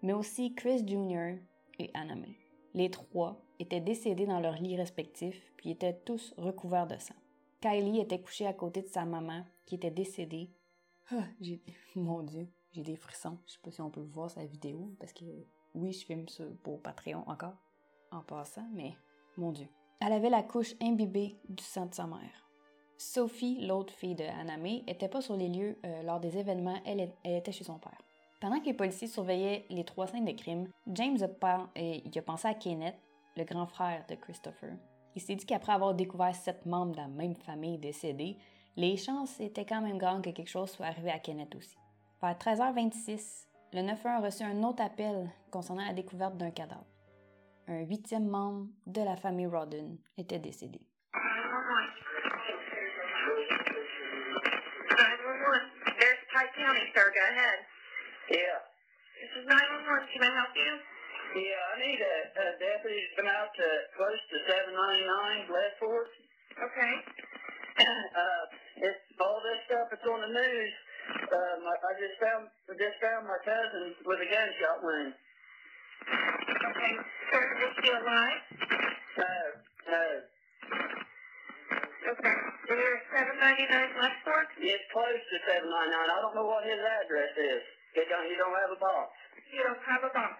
mais 0.03 0.13
aussi 0.13 0.53
Chris 0.53 0.85
Jr. 0.85 1.39
et 1.79 1.89
Anna 1.95 2.13
May. 2.13 2.37
Les 2.75 2.91
trois 2.91 3.41
étaient 3.57 3.81
décédés 3.81 4.27
dans 4.27 4.39
leurs 4.39 4.61
lits 4.61 4.77
respectifs 4.77 5.51
puis 5.57 5.71
étaient 5.71 5.99
tous 6.05 6.35
recouverts 6.37 6.87
de 6.87 6.97
sang. 6.99 7.15
Kylie 7.59 8.01
était 8.01 8.21
couchée 8.21 8.45
à 8.45 8.53
côté 8.53 8.83
de 8.83 8.87
sa 8.87 9.03
maman 9.03 9.43
qui 9.65 9.75
était 9.75 9.89
décédée. 9.89 10.51
Ah, 11.09 11.25
j'ai... 11.41 11.59
Mon 11.95 12.21
Dieu, 12.21 12.47
j'ai 12.73 12.81
des 12.81 12.95
frissons. 12.95 13.37
Je 13.47 13.53
sais 13.53 13.59
pas 13.63 13.71
si 13.71 13.81
on 13.81 13.89
peut 13.89 14.01
voir 14.01 14.29
sa 14.29 14.45
vidéo 14.45 14.91
parce 14.99 15.13
que 15.13 15.25
oui, 15.75 15.91
je 15.91 16.05
filme 16.05 16.27
ça 16.27 16.43
pour 16.63 16.81
Patreon 16.81 17.23
encore 17.27 17.55
en 18.11 18.21
passant, 18.21 18.67
mais 18.73 18.95
mon 19.37 19.51
Dieu. 19.51 19.67
Elle 19.99 20.13
avait 20.13 20.29
la 20.29 20.43
couche 20.43 20.75
imbibée 20.81 21.37
du 21.47 21.63
sang 21.63 21.85
de 21.85 21.93
sa 21.93 22.05
mère. 22.05 22.49
Sophie, 22.97 23.65
l'autre 23.65 23.93
fille 23.93 24.15
de 24.15 24.23
May, 24.59 24.83
était 24.87 25.07
pas 25.07 25.21
sur 25.21 25.35
les 25.35 25.49
lieux 25.49 25.77
euh, 25.85 26.03
lors 26.03 26.19
des 26.19 26.37
événements, 26.37 26.79
elle, 26.85 27.11
était 27.23 27.51
chez 27.51 27.63
son 27.63 27.79
père. 27.79 27.97
Pendant 28.39 28.59
que 28.59 28.65
les 28.65 28.73
policiers 28.73 29.07
surveillaient 29.07 29.65
les 29.69 29.83
trois 29.83 30.07
scènes 30.07 30.25
de 30.25 30.31
crime, 30.31 30.69
James 30.87 31.17
a, 31.21 31.69
euh, 31.77 31.97
a 32.15 32.21
pensé 32.21 32.47
à 32.47 32.53
Kenneth, 32.53 32.95
le 33.35 33.45
grand 33.45 33.65
frère 33.65 34.05
de 34.07 34.15
Christopher. 34.15 34.73
Il 35.15 35.21
s'est 35.21 35.35
dit 35.35 35.45
qu'après 35.45 35.73
avoir 35.73 35.93
découvert 35.93 36.35
sept 36.35 36.65
membres 36.65 36.93
de 36.93 36.97
la 36.97 37.07
même 37.07 37.35
famille 37.35 37.77
décédés, 37.77 38.37
les 38.75 38.97
chances 38.97 39.39
étaient 39.39 39.65
quand 39.65 39.81
même 39.81 39.97
grandes 39.97 40.23
que 40.23 40.29
quelque 40.29 40.49
chose 40.49 40.71
soit 40.71 40.87
arrivé 40.87 41.11
à 41.11 41.19
Kenneth 41.19 41.55
aussi. 41.55 41.77
Vers 42.23 42.39
13h26, 42.39 43.51
le 43.73 43.81
911 43.81 44.07
a 44.07 44.19
reçu 44.23 44.43
un 44.43 44.63
autre 44.63 44.81
appel 44.81 45.27
concernant 45.51 45.83
la 45.83 45.91
découverte 45.91 46.37
d'un 46.37 46.51
cadavre. 46.51 46.87
Un 47.67 47.83
huitième 47.83 48.29
membre 48.29 48.71
de 48.87 49.03
la 49.03 49.17
famille 49.17 49.45
Rodden 49.45 49.97
était 50.15 50.39
décédé. 50.39 50.79
911. 51.11 51.19
There's 55.99 56.23
Pike 56.31 56.55
County, 56.55 56.87
sir. 56.95 57.11
Go 57.11 57.23
ahead. 57.27 57.59
Yeah. 58.31 58.71
This 59.19 59.43
is 59.43 59.45
911. 59.45 60.07
Can 60.15 60.23
I 60.23 60.31
help 60.31 60.55
you? 60.55 60.79
Yeah, 61.35 61.59
I 61.75 61.83
need 61.83 61.99
a, 61.99 62.31
a 62.39 62.55
deputy 62.55 63.03
to 63.03 63.19
come 63.19 63.27
out 63.27 63.51
to 63.51 63.67
close 63.99 64.23
to 64.31 64.39
799 64.47 65.51
Left 65.51 65.75
Fork. 65.75 66.07
Okay. 66.55 66.93
uh, 67.83 68.43
it's 68.79 69.11
all 69.19 69.43
this 69.43 69.59
stuff 69.67 69.91
that's 69.91 70.07
on 70.07 70.23
the 70.23 70.31
news. 70.31 70.71
Um, 71.21 71.59
I, 71.65 71.75
I 71.77 71.91
just 72.01 72.17
found 72.21 72.43
I 72.69 72.73
just 72.77 72.97
found 73.01 73.27
my 73.29 73.39
cousin 73.45 73.93
with 74.05 74.19
a 74.25 74.29
gunshot 74.29 74.79
wound. 74.83 75.13
Okay. 76.49 76.93
Sir, 77.31 77.43
is 77.63 77.73
she 77.81 77.89
alive? 77.93 78.41
No, 79.17 79.35
no. 79.89 80.05
Okay. 82.03 82.35
So 82.67 82.71
you're 82.75 82.99
799 83.11 84.01
Left 84.01 84.19
Fork? 84.27 84.49
It's 84.59 84.87
close 84.91 85.21
to 85.21 85.37
799. 85.47 85.67
I 85.67 86.17
don't 86.23 86.35
know 86.35 86.47
what 86.47 86.63
his 86.67 86.79
address 86.79 87.33
is. 87.37 87.63
He 87.95 88.03
don't, 88.09 88.27
he 88.27 88.35
don't 88.39 88.55
have 88.55 88.73
a 88.75 88.79
box. 88.81 89.11
You 89.51 89.63
don't 89.63 89.83
have 89.87 90.03
a 90.03 90.11
box. 90.11 90.35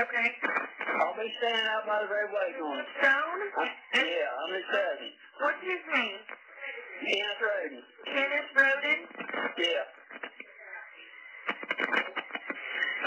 Okay. 0.00 0.28
I'll 1.02 1.16
be 1.18 1.28
standing 1.42 1.68
out 1.74 1.84
by 1.88 1.98
the 2.04 2.08
road 2.08 2.30
waiting 2.30 2.62
on 2.62 2.78
him. 2.78 2.88
Stone? 3.00 3.40
Uh, 3.58 3.66
yeah, 4.00 4.30
I'm 4.30 4.52
his 4.54 4.68
cousin. 4.70 5.10
What's 5.42 5.62
his 5.64 5.82
name? 5.90 6.20
Kenneth 7.00 7.40
Roden. 7.40 7.82
Kenneth 8.04 8.52
Roden? 8.54 9.00
Yeah. 9.58 9.84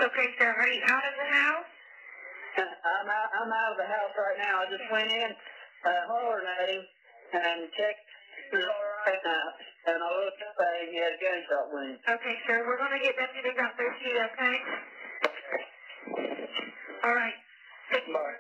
Okay, 0.06 0.28
sir. 0.38 0.50
Are 0.50 0.68
you 0.68 0.82
out 0.90 1.06
of 1.06 1.16
the 1.22 1.30
house? 1.30 1.70
I'm 2.58 3.10
out, 3.10 3.30
I'm 3.34 3.52
out 3.54 3.72
of 3.74 3.78
the 3.78 3.90
house 3.90 4.14
right 4.18 4.38
now. 4.38 4.62
I 4.62 4.66
just 4.70 4.88
went 4.92 5.12
in, 5.12 5.32
uh, 5.86 6.02
hollering 6.10 6.46
at 6.46 6.70
him 6.70 6.84
and 7.34 7.60
checked 7.78 8.06
his 8.52 8.62
right 8.62 9.26
out. 9.26 9.54
And 9.88 9.98
I 10.02 10.10
looked 10.10 10.42
up 10.42 10.58
at 10.58 10.74
him, 10.82 10.88
he 10.92 10.98
had 10.98 11.14
a 11.14 11.20
gunshot 11.22 11.66
wound. 11.74 11.98
Okay, 12.10 12.36
sir. 12.48 12.66
We're 12.66 12.78
going 12.78 12.98
to 12.98 13.04
get 13.06 13.16
deputies 13.18 13.58
out 13.62 13.74
there 13.78 13.94
to 13.94 14.04
you, 14.06 14.18
okay? 14.34 14.56
All 17.04 17.16
right. 17.16 17.38
Take 17.92 18.06
care. 18.06 18.40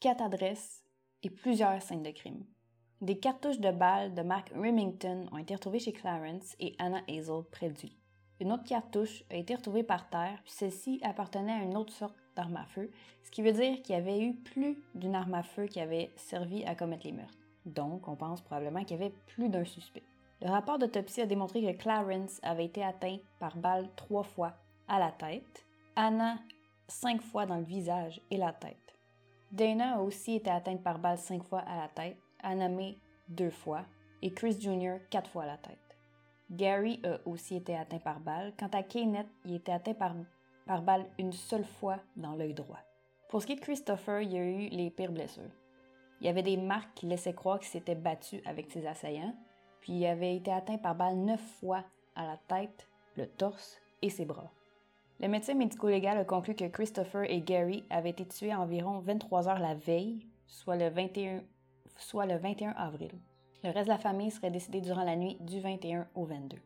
quatre 0.00 0.20
adresses 0.20 0.82
et 1.22 1.30
plusieurs 1.30 1.80
scènes 1.80 2.02
de 2.02 2.12
crime. 2.12 2.44
Des 3.04 3.18
cartouches 3.18 3.60
de 3.60 3.70
balles 3.70 4.14
de 4.14 4.22
marque 4.22 4.48
Remington 4.56 5.26
ont 5.30 5.36
été 5.36 5.54
retrouvées 5.54 5.78
chez 5.78 5.92
Clarence 5.92 6.56
et 6.58 6.74
Anna 6.78 7.02
Hazel 7.06 7.42
près 7.52 7.68
du 7.68 7.84
lit. 7.84 7.98
Une 8.40 8.50
autre 8.50 8.64
cartouche 8.64 9.24
a 9.30 9.36
été 9.36 9.54
retrouvée 9.54 9.82
par 9.82 10.08
terre, 10.08 10.38
puis 10.42 10.54
celle-ci 10.54 11.00
appartenait 11.02 11.52
à 11.52 11.62
une 11.64 11.76
autre 11.76 11.92
sorte 11.92 12.16
d'arme 12.34 12.56
à 12.56 12.64
feu, 12.64 12.90
ce 13.22 13.30
qui 13.30 13.42
veut 13.42 13.52
dire 13.52 13.82
qu'il 13.82 13.94
y 13.94 13.98
avait 13.98 14.22
eu 14.22 14.32
plus 14.32 14.78
d'une 14.94 15.14
arme 15.14 15.34
à 15.34 15.42
feu 15.42 15.66
qui 15.66 15.80
avait 15.80 16.12
servi 16.16 16.64
à 16.64 16.74
commettre 16.74 17.04
les 17.04 17.12
meurtres. 17.12 17.36
Donc, 17.66 18.08
on 18.08 18.16
pense 18.16 18.40
probablement 18.40 18.80
qu'il 18.84 18.96
y 18.96 19.02
avait 19.02 19.14
plus 19.26 19.50
d'un 19.50 19.66
suspect. 19.66 20.02
Le 20.40 20.48
rapport 20.48 20.78
d'autopsie 20.78 21.20
a 21.20 21.26
démontré 21.26 21.60
que 21.60 21.78
Clarence 21.78 22.40
avait 22.42 22.64
été 22.64 22.82
atteint 22.82 23.18
par 23.38 23.54
balle 23.58 23.90
trois 23.96 24.22
fois 24.22 24.54
à 24.88 24.98
la 24.98 25.12
tête, 25.12 25.66
Anna 25.94 26.38
cinq 26.88 27.20
fois 27.20 27.44
dans 27.44 27.58
le 27.58 27.64
visage 27.64 28.22
et 28.30 28.38
la 28.38 28.54
tête. 28.54 28.96
Dana 29.52 29.96
a 29.96 30.00
aussi 30.00 30.36
été 30.36 30.50
atteinte 30.50 30.82
par 30.82 30.98
balle 30.98 31.18
cinq 31.18 31.44
fois 31.44 31.60
à 31.60 31.76
la 31.76 31.88
tête, 31.88 32.16
Anna 32.44 32.68
May 32.68 32.96
deux 33.28 33.50
fois 33.50 33.82
et 34.22 34.32
Chris 34.32 34.60
Jr. 34.60 34.98
quatre 35.10 35.30
fois 35.30 35.42
à 35.42 35.46
la 35.46 35.56
tête. 35.56 35.78
Gary 36.50 37.00
a 37.04 37.18
aussi 37.26 37.56
été 37.56 37.76
atteint 37.76 37.98
par 37.98 38.20
balle. 38.20 38.52
Quant 38.58 38.70
à 38.72 38.82
Kenneth, 38.82 39.26
il 39.44 39.54
été 39.54 39.72
atteint 39.72 39.94
par, 39.94 40.14
par 40.66 40.82
balle 40.82 41.06
une 41.18 41.32
seule 41.32 41.64
fois 41.64 41.98
dans 42.16 42.36
l'œil 42.36 42.54
droit. 42.54 42.78
Pour 43.28 43.42
ce 43.42 43.46
qui 43.46 43.54
est 43.54 43.56
de 43.56 43.60
Christopher, 43.60 44.20
il 44.22 44.36
a 44.36 44.44
eu 44.44 44.68
les 44.68 44.90
pires 44.90 45.12
blessures. 45.12 45.42
Il 46.20 46.26
y 46.26 46.30
avait 46.30 46.42
des 46.42 46.56
marques 46.56 46.94
qui 46.94 47.06
laissaient 47.06 47.34
croire 47.34 47.58
qu'il 47.58 47.68
s'était 47.68 47.94
battu 47.94 48.40
avec 48.44 48.70
ses 48.70 48.86
assaillants, 48.86 49.34
puis 49.80 49.94
il 49.94 50.06
avait 50.06 50.36
été 50.36 50.52
atteint 50.52 50.78
par 50.78 50.94
balle 50.94 51.16
neuf 51.16 51.40
fois 51.60 51.82
à 52.14 52.26
la 52.26 52.38
tête, 52.48 52.86
le 53.16 53.26
torse 53.26 53.80
et 54.02 54.10
ses 54.10 54.24
bras. 54.24 54.50
Le 55.20 55.28
médecin 55.28 55.54
médico-légal 55.54 56.18
a 56.18 56.24
conclu 56.24 56.54
que 56.54 56.64
Christopher 56.64 57.30
et 57.30 57.40
Gary 57.40 57.84
avaient 57.90 58.10
été 58.10 58.26
tués 58.26 58.54
environ 58.54 59.00
23 59.00 59.48
heures 59.48 59.58
la 59.58 59.74
veille, 59.74 60.26
soit 60.46 60.76
le 60.76 60.88
21, 60.88 61.42
soit 61.96 62.26
le 62.26 62.36
21 62.36 62.70
avril. 62.72 63.12
Le 63.62 63.70
reste 63.70 63.86
de 63.86 63.92
la 63.92 63.98
famille 63.98 64.30
serait 64.30 64.50
décédé 64.50 64.80
durant 64.80 65.04
la 65.04 65.16
nuit 65.16 65.36
du 65.40 65.60
21 65.60 66.06
au 66.14 66.24
22. 66.24 66.58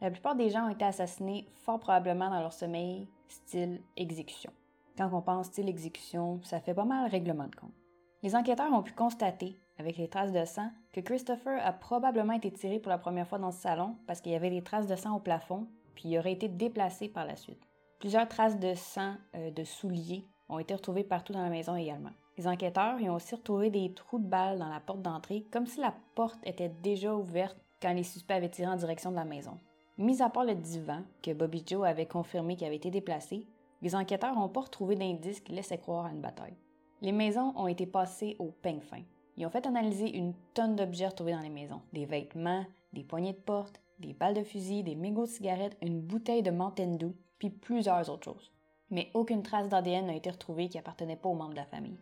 La 0.00 0.10
plupart 0.10 0.36
des 0.36 0.48
gens 0.48 0.66
ont 0.66 0.70
été 0.70 0.84
assassinés 0.84 1.48
fort 1.64 1.80
probablement 1.80 2.30
dans 2.30 2.40
leur 2.40 2.52
sommeil, 2.52 3.08
style 3.28 3.82
exécution. 3.96 4.52
Quand 4.96 5.10
on 5.12 5.20
pense 5.20 5.46
style 5.46 5.68
exécution, 5.68 6.40
ça 6.42 6.60
fait 6.60 6.74
pas 6.74 6.84
mal 6.84 7.10
règlement 7.10 7.48
de 7.48 7.54
compte. 7.54 7.74
Les 8.22 8.34
enquêteurs 8.34 8.72
ont 8.72 8.82
pu 8.82 8.92
constater, 8.92 9.60
avec 9.78 9.96
les 9.96 10.08
traces 10.08 10.32
de 10.32 10.44
sang, 10.44 10.70
que 10.92 11.00
Christopher 11.00 11.60
a 11.64 11.72
probablement 11.72 12.32
été 12.32 12.50
tiré 12.50 12.78
pour 12.78 12.90
la 12.90 12.98
première 12.98 13.28
fois 13.28 13.38
dans 13.38 13.52
ce 13.52 13.60
salon 13.60 13.96
parce 14.06 14.20
qu'il 14.20 14.32
y 14.32 14.36
avait 14.36 14.50
des 14.50 14.62
traces 14.62 14.86
de 14.86 14.96
sang 14.96 15.14
au 15.14 15.20
plafond, 15.20 15.68
puis 15.94 16.08
il 16.08 16.18
aurait 16.18 16.32
été 16.32 16.48
déplacé 16.48 17.08
par 17.08 17.26
la 17.26 17.36
suite. 17.36 17.62
Plusieurs 17.98 18.28
traces 18.28 18.58
de 18.58 18.74
sang 18.74 19.14
euh, 19.34 19.50
de 19.50 19.64
souliers 19.64 20.26
ont 20.48 20.58
été 20.58 20.74
retrouvées 20.74 21.04
partout 21.04 21.32
dans 21.32 21.42
la 21.42 21.50
maison 21.50 21.76
également. 21.76 22.12
Les 22.38 22.46
enquêteurs 22.46 23.00
y 23.00 23.10
ont 23.10 23.16
aussi 23.16 23.34
retrouvé 23.34 23.68
des 23.68 23.92
trous 23.92 24.20
de 24.20 24.28
balles 24.28 24.60
dans 24.60 24.68
la 24.68 24.78
porte 24.78 25.02
d'entrée, 25.02 25.44
comme 25.50 25.66
si 25.66 25.80
la 25.80 25.92
porte 26.14 26.38
était 26.44 26.68
déjà 26.68 27.12
ouverte 27.12 27.58
quand 27.82 27.92
les 27.92 28.04
suspects 28.04 28.34
avaient 28.34 28.48
tiré 28.48 28.68
en 28.68 28.76
direction 28.76 29.10
de 29.10 29.16
la 29.16 29.24
maison. 29.24 29.58
Mis 29.98 30.22
à 30.22 30.30
part 30.30 30.44
le 30.44 30.54
divan, 30.54 31.02
que 31.20 31.32
Bobby 31.32 31.64
Joe 31.66 31.84
avait 31.84 32.06
confirmé 32.06 32.54
qu'il 32.54 32.68
avait 32.68 32.76
été 32.76 32.92
déplacé, 32.92 33.48
les 33.82 33.96
enquêteurs 33.96 34.36
n'ont 34.36 34.48
pas 34.48 34.60
retrouvé 34.60 34.94
d'indices 34.94 35.40
qui 35.40 35.50
laissaient 35.50 35.78
croire 35.78 36.06
à 36.06 36.10
une 36.10 36.20
bataille. 36.20 36.54
Les 37.02 37.10
maisons 37.10 37.52
ont 37.56 37.66
été 37.66 37.86
passées 37.86 38.36
au 38.38 38.52
peigne 38.52 38.82
fin. 38.82 39.02
Ils 39.36 39.44
ont 39.44 39.50
fait 39.50 39.66
analyser 39.66 40.16
une 40.16 40.34
tonne 40.54 40.76
d'objets 40.76 41.08
retrouvés 41.08 41.32
dans 41.32 41.40
les 41.40 41.50
maisons. 41.50 41.82
Des 41.92 42.06
vêtements, 42.06 42.64
des 42.92 43.02
poignées 43.02 43.32
de 43.32 43.38
porte, 43.38 43.80
des 43.98 44.14
balles 44.14 44.34
de 44.34 44.44
fusil, 44.44 44.84
des 44.84 44.94
mégots 44.94 45.26
de 45.26 45.30
cigarettes, 45.30 45.76
une 45.82 46.00
bouteille 46.00 46.44
de 46.44 46.52
Mountain 46.52 46.94
Dew, 46.98 47.16
puis 47.40 47.50
plusieurs 47.50 48.08
autres 48.08 48.26
choses. 48.26 48.52
Mais 48.90 49.10
aucune 49.14 49.42
trace 49.42 49.68
d'ADN 49.68 50.06
n'a 50.06 50.14
été 50.14 50.30
retrouvée 50.30 50.68
qui 50.68 50.78
appartenait 50.78 51.16
pas 51.16 51.28
aux 51.28 51.34
membres 51.34 51.50
de 51.50 51.56
la 51.56 51.66
famille. 51.66 51.98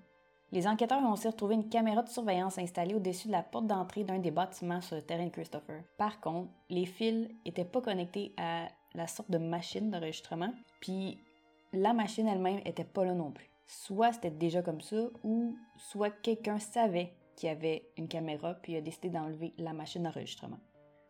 Les 0.53 0.69
enquêteurs 0.69 1.03
ont 1.03 1.12
aussi 1.12 1.26
retrouvé 1.26 1.55
une 1.57 1.69
caméra 1.69 2.03
de 2.03 2.09
surveillance 2.09 2.59
installée 2.59 2.95
au-dessus 2.95 3.26
de 3.26 3.33
la 3.33 3.43
porte 3.43 3.67
d'entrée 3.67 4.05
d'un 4.05 4.19
des 4.19 4.31
bâtiments 4.31 4.81
sur 4.81 4.97
le 4.97 5.03
terrain 5.03 5.25
de 5.25 5.31
Christopher. 5.31 5.83
Par 5.99 6.21
contre, 6.21 6.50
les 6.71 6.87
fils 6.87 7.29
n'étaient 7.45 7.65
pas 7.65 7.81
connectés 7.81 8.33
à 8.37 8.69
la 8.95 9.07
sorte 9.07 9.31
de 9.31 9.38
machine 9.38 9.91
d'enregistrement, 9.91 10.53
puis 10.81 11.19
la 11.73 11.93
machine 11.93 12.29
elle-même 12.29 12.61
était 12.65 12.85
pas 12.85 13.05
là 13.05 13.12
non 13.12 13.33
plus. 13.33 13.50
Soit 13.67 14.12
c'était 14.12 14.31
déjà 14.31 14.62
comme 14.62 14.81
ça, 14.81 15.09
ou 15.25 15.57
soit 15.76 16.11
quelqu'un 16.11 16.61
savait 16.61 17.12
qu'il 17.35 17.49
y 17.49 17.53
avait 17.53 17.91
une 17.97 18.09
caméra 18.09 18.55
puis 18.55 18.76
a 18.76 18.81
décidé 18.81 19.11
d'enlever 19.11 19.53
la 19.59 19.73
machine 19.73 20.05
d'enregistrement. 20.05 20.59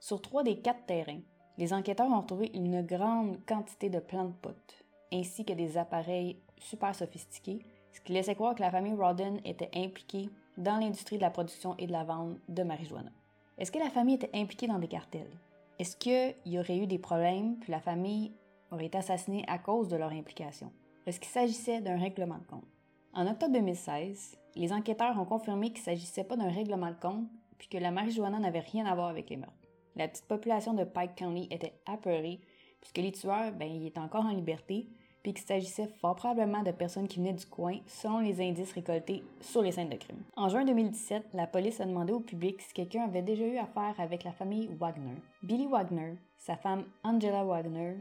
Sur 0.00 0.22
trois 0.22 0.42
des 0.42 0.60
quatre 0.60 0.86
terrains, 0.86 1.20
les 1.58 1.72
enquêteurs 1.72 2.10
ont 2.10 2.22
trouvé 2.22 2.50
une 2.54 2.82
grande 2.82 3.38
quantité 3.46 3.90
de 3.90 3.98
plantes 3.98 4.36
potes, 4.40 4.84
ainsi 5.12 5.44
que 5.44 5.52
des 5.52 5.76
appareils 5.78 6.40
super 6.58 6.94
sophistiqués, 6.94 7.60
ce 7.96 8.00
qui 8.02 8.12
laissait 8.12 8.34
croire 8.34 8.54
que 8.54 8.60
la 8.60 8.70
famille 8.70 8.92
Rodden 8.92 9.40
était 9.46 9.70
impliquée 9.74 10.28
dans 10.58 10.76
l'industrie 10.76 11.16
de 11.16 11.22
la 11.22 11.30
production 11.30 11.74
et 11.78 11.86
de 11.86 11.92
la 11.92 12.04
vente 12.04 12.36
de 12.46 12.62
marijuana. 12.62 13.10
Est-ce 13.56 13.72
que 13.72 13.78
la 13.78 13.88
famille 13.88 14.16
était 14.16 14.30
impliquée 14.34 14.66
dans 14.66 14.78
des 14.78 14.86
cartels? 14.86 15.30
Est-ce 15.78 15.96
qu'il 15.96 16.34
y 16.44 16.58
aurait 16.58 16.76
eu 16.76 16.86
des 16.86 16.98
problèmes 16.98 17.56
puis 17.56 17.72
la 17.72 17.80
famille 17.80 18.32
aurait 18.70 18.86
été 18.86 18.98
assassinée 18.98 19.44
à 19.48 19.58
cause 19.58 19.88
de 19.88 19.96
leur 19.96 20.10
implication? 20.12 20.70
Est-ce 21.06 21.18
qu'il 21.18 21.30
s'agissait 21.30 21.80
d'un 21.80 21.98
règlement 21.98 22.36
de 22.36 22.44
compte? 22.44 22.66
En 23.14 23.26
octobre 23.26 23.54
2016, 23.54 24.36
les 24.56 24.72
enquêteurs 24.74 25.18
ont 25.18 25.24
confirmé 25.24 25.70
qu'il 25.70 25.80
ne 25.80 25.84
s'agissait 25.84 26.24
pas 26.24 26.36
d'un 26.36 26.50
règlement 26.50 26.90
de 26.90 27.00
compte 27.00 27.26
puis 27.56 27.68
que 27.68 27.78
la 27.78 27.90
marijuana 27.90 28.38
n'avait 28.38 28.60
rien 28.60 28.84
à 28.84 28.94
voir 28.94 29.08
avec 29.08 29.30
les 29.30 29.38
meurtres. 29.38 29.54
La 29.94 30.06
petite 30.06 30.26
population 30.26 30.74
de 30.74 30.84
Pike 30.84 31.16
County 31.16 31.48
était 31.50 31.80
apeurée 31.86 32.40
puisque 32.78 32.98
les 32.98 33.12
tueurs, 33.12 33.52
ben, 33.52 33.70
ils 33.70 33.86
étaient 33.86 34.00
encore 34.00 34.26
en 34.26 34.34
liberté 34.34 34.86
puis 35.26 35.34
qu'il 35.34 35.44
s'agissait 35.44 35.88
fort 36.00 36.14
probablement 36.14 36.62
de 36.62 36.70
personnes 36.70 37.08
qui 37.08 37.18
venaient 37.18 37.32
du 37.32 37.46
coin 37.46 37.80
selon 37.88 38.20
les 38.20 38.40
indices 38.40 38.70
récoltés 38.70 39.24
sur 39.40 39.60
les 39.60 39.72
scènes 39.72 39.88
de 39.88 39.96
crime. 39.96 40.22
En 40.36 40.48
juin 40.48 40.64
2017, 40.64 41.30
la 41.34 41.48
police 41.48 41.80
a 41.80 41.84
demandé 41.84 42.12
au 42.12 42.20
public 42.20 42.62
si 42.62 42.72
quelqu'un 42.72 43.02
avait 43.02 43.22
déjà 43.22 43.44
eu 43.44 43.56
affaire 43.56 43.96
avec 43.98 44.22
la 44.22 44.30
famille 44.30 44.68
Wagner. 44.78 45.16
Billy 45.42 45.66
Wagner, 45.66 46.14
sa 46.36 46.54
femme 46.54 46.84
Angela 47.02 47.42
Wagner, 47.42 47.96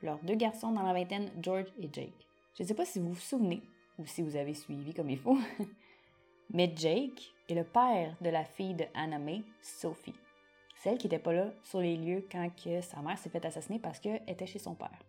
leurs 0.00 0.20
deux 0.20 0.36
garçons 0.36 0.70
dans 0.70 0.84
la 0.84 0.92
vingtaine, 0.92 1.28
George 1.42 1.66
et 1.80 1.88
Jake. 1.92 2.24
Je 2.56 2.62
ne 2.62 2.68
sais 2.68 2.74
pas 2.74 2.84
si 2.84 3.00
vous 3.00 3.14
vous 3.14 3.20
souvenez 3.20 3.62
ou 3.98 4.06
si 4.06 4.22
vous 4.22 4.36
avez 4.36 4.54
suivi 4.54 4.94
comme 4.94 5.10
il 5.10 5.18
faut, 5.18 5.38
mais 6.50 6.72
Jake 6.76 7.34
est 7.48 7.54
le 7.54 7.64
père 7.64 8.14
de 8.20 8.30
la 8.30 8.44
fille 8.44 8.74
de 8.74 8.84
Anna 8.94 9.18
May, 9.18 9.42
Sophie, 9.60 10.14
celle 10.76 10.98
qui 10.98 11.08
n'était 11.08 11.18
pas 11.18 11.32
là 11.32 11.50
sur 11.64 11.80
les 11.80 11.96
lieux 11.96 12.24
quand 12.30 12.48
que 12.50 12.80
sa 12.80 13.02
mère 13.02 13.18
s'est 13.18 13.28
fait 13.28 13.44
assassiner 13.44 13.80
parce 13.80 13.98
qu'elle 13.98 14.22
était 14.28 14.46
chez 14.46 14.60
son 14.60 14.76
père. 14.76 15.00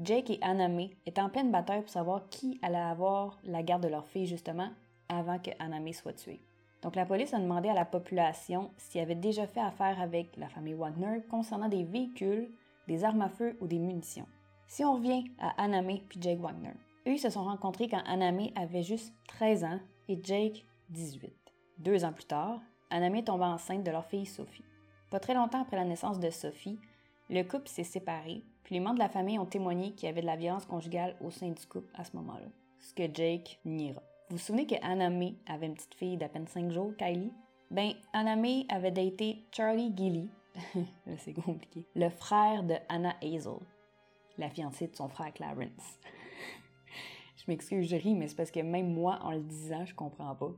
Jake 0.00 0.30
et 0.30 0.38
Anna 0.42 0.68
May 0.68 0.90
étaient 1.06 1.20
en 1.20 1.28
pleine 1.28 1.50
bataille 1.50 1.80
pour 1.80 1.90
savoir 1.90 2.28
qui 2.28 2.58
allait 2.62 2.76
avoir 2.76 3.36
la 3.44 3.64
garde 3.64 3.82
de 3.82 3.88
leur 3.88 4.06
fille 4.06 4.26
justement 4.26 4.70
avant 5.08 5.38
que 5.40 5.50
Anna 5.58 5.80
May 5.80 5.92
soit 5.92 6.12
tuée. 6.12 6.40
Donc 6.82 6.94
la 6.94 7.04
police 7.04 7.34
a 7.34 7.40
demandé 7.40 7.68
à 7.68 7.74
la 7.74 7.84
population 7.84 8.70
s'il 8.76 9.00
avait 9.00 9.16
déjà 9.16 9.46
fait 9.48 9.60
affaire 9.60 10.00
avec 10.00 10.36
la 10.36 10.48
famille 10.48 10.74
Wagner 10.74 11.22
concernant 11.28 11.68
des 11.68 11.82
véhicules, 11.82 12.48
des 12.86 13.02
armes 13.02 13.22
à 13.22 13.28
feu 13.28 13.56
ou 13.60 13.66
des 13.66 13.80
munitions. 13.80 14.26
Si 14.68 14.84
on 14.84 14.94
revient 14.94 15.24
à 15.40 15.60
Anna 15.60 15.82
May 15.82 16.04
puis 16.08 16.20
Jake 16.22 16.38
Wagner, 16.38 16.74
eux 17.08 17.16
se 17.16 17.30
sont 17.30 17.44
rencontrés 17.44 17.88
quand 17.88 18.02
Anna 18.06 18.30
May 18.30 18.52
avait 18.54 18.84
juste 18.84 19.12
13 19.26 19.64
ans 19.64 19.80
et 20.08 20.20
Jake 20.22 20.64
18. 20.90 21.32
Deux 21.78 22.04
ans 22.04 22.12
plus 22.12 22.26
tard, 22.26 22.60
Anna 22.90 23.10
May 23.10 23.24
tomba 23.24 23.46
enceinte 23.46 23.82
de 23.82 23.90
leur 23.90 24.06
fille 24.06 24.26
Sophie. 24.26 24.64
Pas 25.10 25.18
très 25.18 25.34
longtemps 25.34 25.62
après 25.62 25.76
la 25.76 25.84
naissance 25.84 26.20
de 26.20 26.30
Sophie, 26.30 26.78
le 27.30 27.42
couple 27.42 27.68
s'est 27.68 27.84
séparé, 27.84 28.42
puis 28.68 28.74
les 28.74 28.80
membres 28.80 28.96
de 28.96 29.02
la 29.02 29.08
famille 29.08 29.38
ont 29.38 29.46
témoigné 29.46 29.92
qu'il 29.92 30.04
y 30.04 30.10
avait 30.10 30.20
de 30.20 30.26
la 30.26 30.36
violence 30.36 30.66
conjugale 30.66 31.16
au 31.22 31.30
sein 31.30 31.48
du 31.48 31.66
couple 31.66 31.90
à 31.94 32.04
ce 32.04 32.14
moment-là, 32.16 32.48
ce 32.80 32.92
que 32.92 33.04
Jake 33.14 33.58
niera. 33.64 34.02
Vous 34.28 34.36
vous 34.36 34.42
souvenez 34.42 34.66
que 34.66 34.74
Anna 34.82 35.08
May 35.08 35.36
avait 35.46 35.68
une 35.68 35.72
petite 35.72 35.94
fille 35.94 36.18
d'à 36.18 36.28
peine 36.28 36.46
5 36.46 36.70
jours, 36.70 36.92
Kylie? 36.98 37.32
Ben, 37.70 37.94
Anna 38.12 38.36
May 38.36 38.66
avait 38.68 38.90
daté 38.90 39.46
Charlie 39.52 39.90
Gilly, 39.96 40.28
c'est 41.16 41.32
compliqué, 41.32 41.86
le 41.96 42.10
frère 42.10 42.62
de 42.62 42.74
Anna 42.90 43.16
Hazel, 43.22 43.56
la 44.36 44.50
fiancée 44.50 44.88
de 44.88 44.96
son 44.96 45.08
frère 45.08 45.32
Clarence. 45.32 45.98
je 47.38 47.44
m'excuse, 47.48 47.88
je 47.88 47.96
ris, 47.96 48.14
mais 48.14 48.28
c'est 48.28 48.36
parce 48.36 48.50
que 48.50 48.60
même 48.60 48.92
moi, 48.92 49.18
en 49.22 49.30
le 49.30 49.40
disant, 49.40 49.86
je 49.86 49.94
comprends 49.94 50.34
pas. 50.34 50.52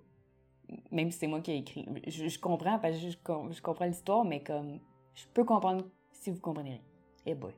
Même 0.91 1.13
si 1.13 1.19
c'est 1.21 1.29
moi 1.29 1.41
qui 1.43 1.53
ai 1.53 1.59
écrit. 1.59 1.87
Je, 2.09 2.27
je 2.27 2.39
comprends 2.41 2.81
parce 2.81 2.97
que 2.97 3.03
je, 3.03 3.11
je 3.11 3.63
comprends 3.63 3.87
l'histoire, 3.87 4.25
mais 4.25 4.43
comme, 4.43 4.81
je 5.15 5.27
peux 5.33 5.45
comprendre 5.45 5.85
si 6.11 6.33
vous 6.33 6.41
comprenez 6.41 6.71
rien. 6.71 6.81
Eh 7.27 7.35
boy. 7.37 7.53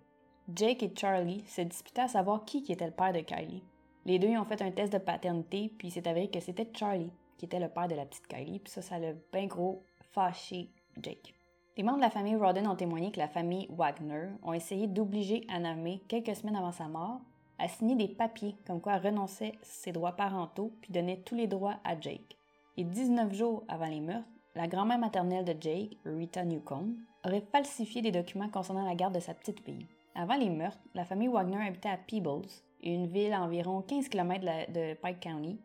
Jake 0.54 0.82
et 0.82 0.92
Charlie 0.98 1.44
se 1.46 1.62
disputaient 1.62 2.02
à 2.02 2.08
savoir 2.08 2.44
qui 2.44 2.64
était 2.70 2.86
le 2.86 2.92
père 2.92 3.12
de 3.12 3.20
Kylie. 3.20 3.62
Les 4.04 4.18
deux 4.18 4.36
ont 4.36 4.44
fait 4.44 4.62
un 4.62 4.70
test 4.70 4.92
de 4.92 4.98
paternité, 4.98 5.72
puis 5.78 5.90
c'est 5.90 6.06
avéré 6.06 6.28
que 6.28 6.40
c'était 6.40 6.68
Charlie 6.74 7.12
qui 7.38 7.46
était 7.46 7.60
le 7.60 7.68
père 7.68 7.88
de 7.88 7.94
la 7.94 8.06
petite 8.06 8.26
Kylie, 8.28 8.60
puis 8.60 8.72
ça, 8.72 8.82
ça 8.82 8.98
l'a 8.98 9.12
bien 9.32 9.46
gros 9.46 9.82
fâché 10.12 10.68
Jake. 11.02 11.34
Les 11.76 11.82
membres 11.82 11.98
de 11.98 12.02
la 12.02 12.10
famille 12.10 12.36
Rodden 12.36 12.68
ont 12.68 12.76
témoigné 12.76 13.10
que 13.10 13.18
la 13.18 13.28
famille 13.28 13.66
Wagner 13.70 14.28
ont 14.42 14.52
essayé 14.52 14.86
d'obliger 14.86 15.44
Anna 15.48 15.74
May, 15.74 16.00
quelques 16.06 16.36
semaines 16.36 16.56
avant 16.56 16.70
sa 16.70 16.86
mort, 16.86 17.20
à 17.58 17.66
signer 17.66 17.96
des 17.96 18.08
papiers 18.08 18.54
comme 18.66 18.80
quoi 18.80 18.94
elle 18.94 19.06
renonçait 19.06 19.54
ses 19.62 19.90
droits 19.90 20.12
parentaux 20.12 20.72
puis 20.82 20.92
donnait 20.92 21.20
tous 21.24 21.34
les 21.34 21.46
droits 21.46 21.76
à 21.84 21.98
Jake. 21.98 22.36
Et 22.76 22.84
19 22.84 23.32
jours 23.32 23.64
avant 23.68 23.86
les 23.86 24.00
meurtres, 24.00 24.28
la 24.54 24.68
grand-mère 24.68 24.98
maternelle 24.98 25.44
de 25.44 25.56
Jake, 25.58 25.96
Rita 26.04 26.44
Newcomb, 26.44 26.94
aurait 27.24 27.46
falsifié 27.52 28.02
des 28.02 28.12
documents 28.12 28.50
concernant 28.50 28.86
la 28.86 28.94
garde 28.94 29.14
de 29.14 29.20
sa 29.20 29.34
petite 29.34 29.60
fille. 29.60 29.86
Avant 30.14 30.36
les 30.36 30.50
meurtres, 30.50 30.78
la 30.94 31.04
famille 31.04 31.28
Wagner 31.28 31.66
habitait 31.66 31.88
à 31.88 31.96
Peebles, 31.96 32.48
une 32.82 33.06
ville 33.06 33.32
à 33.32 33.42
environ 33.42 33.80
15 33.82 34.08
km 34.08 34.44
de 34.72 34.94
Pike 34.94 35.20
County, 35.20 35.58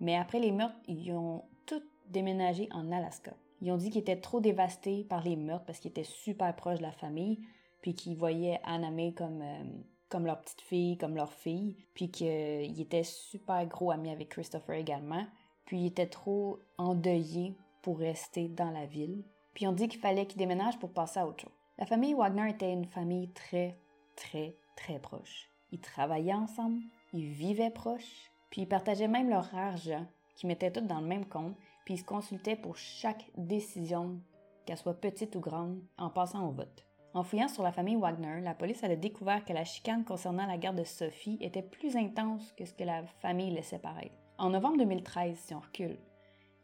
mais 0.00 0.16
après 0.16 0.40
les 0.40 0.52
meurtres, 0.52 0.78
ils 0.88 1.12
ont 1.12 1.44
tous 1.66 1.82
déménagé 2.08 2.68
en 2.72 2.90
Alaska. 2.90 3.32
Ils 3.60 3.70
ont 3.70 3.76
dit 3.76 3.90
qu'ils 3.90 4.00
étaient 4.00 4.20
trop 4.20 4.40
dévastés 4.40 5.04
par 5.04 5.22
les 5.22 5.36
meurtres 5.36 5.66
parce 5.66 5.78
qu'ils 5.78 5.90
étaient 5.90 6.02
super 6.04 6.54
proches 6.56 6.78
de 6.78 6.82
la 6.82 6.92
famille, 6.92 7.40
puis 7.80 7.94
qu'ils 7.94 8.16
voyaient 8.16 8.60
Anna 8.64 8.90
May 8.90 9.12
comme, 9.12 9.42
euh, 9.42 9.62
comme 10.08 10.26
leur 10.26 10.40
petite 10.40 10.62
fille, 10.62 10.96
comme 10.96 11.14
leur 11.14 11.32
fille, 11.32 11.76
puis 11.94 12.10
qu'ils 12.10 12.80
étaient 12.80 13.04
super 13.04 13.66
gros 13.66 13.90
amis 13.90 14.10
avec 14.10 14.30
Christopher 14.30 14.76
également, 14.76 15.24
puis 15.64 15.82
ils 15.82 15.86
étaient 15.86 16.06
trop 16.06 16.58
endeuillés 16.78 17.54
pour 17.82 17.98
rester 17.98 18.48
dans 18.48 18.70
la 18.70 18.86
ville. 18.86 19.22
Puis 19.54 19.66
on 19.66 19.72
dit 19.72 19.88
qu'il 19.88 20.00
fallait 20.00 20.26
qu'ils 20.26 20.38
déménagent 20.38 20.78
pour 20.78 20.92
passer 20.92 21.20
à 21.20 21.26
autre 21.26 21.42
chose. 21.42 21.52
La 21.78 21.86
famille 21.86 22.14
Wagner 22.14 22.50
était 22.50 22.72
une 22.72 22.86
famille 22.86 23.30
très, 23.30 23.76
très, 24.16 24.56
très 24.76 24.98
proche. 24.98 25.50
Ils 25.70 25.80
travaillaient 25.80 26.34
ensemble, 26.34 26.82
ils 27.12 27.28
vivaient 27.28 27.70
proches, 27.70 28.30
puis 28.50 28.62
ils 28.62 28.68
partageaient 28.68 29.08
même 29.08 29.30
leur 29.30 29.54
argent, 29.54 30.06
qu'ils 30.36 30.48
mettaient 30.48 30.70
tout 30.70 30.80
dans 30.80 31.00
le 31.00 31.06
même 31.06 31.26
compte, 31.26 31.56
puis 31.84 31.94
ils 31.94 31.98
se 31.98 32.04
consultaient 32.04 32.56
pour 32.56 32.76
chaque 32.76 33.30
décision, 33.36 34.20
qu'elle 34.66 34.76
soit 34.76 35.00
petite 35.00 35.34
ou 35.36 35.40
grande, 35.40 35.80
en 35.98 36.10
passant 36.10 36.46
au 36.46 36.52
vote. 36.52 36.84
En 37.14 37.22
fouillant 37.22 37.48
sur 37.48 37.62
la 37.62 37.72
famille 37.72 37.96
Wagner, 37.96 38.40
la 38.40 38.54
police 38.54 38.82
a 38.84 38.96
découvert 38.96 39.44
que 39.44 39.52
la 39.52 39.64
chicane 39.64 40.04
concernant 40.04 40.46
la 40.46 40.56
garde 40.56 40.78
de 40.78 40.84
Sophie 40.84 41.36
était 41.40 41.62
plus 41.62 41.96
intense 41.96 42.52
que 42.52 42.64
ce 42.64 42.72
que 42.72 42.84
la 42.84 43.04
famille 43.20 43.50
laissait 43.50 43.78
paraître. 43.78 44.14
En 44.38 44.50
novembre 44.50 44.78
2013, 44.78 45.36
si 45.38 45.54
on 45.54 45.60
recule, 45.60 45.98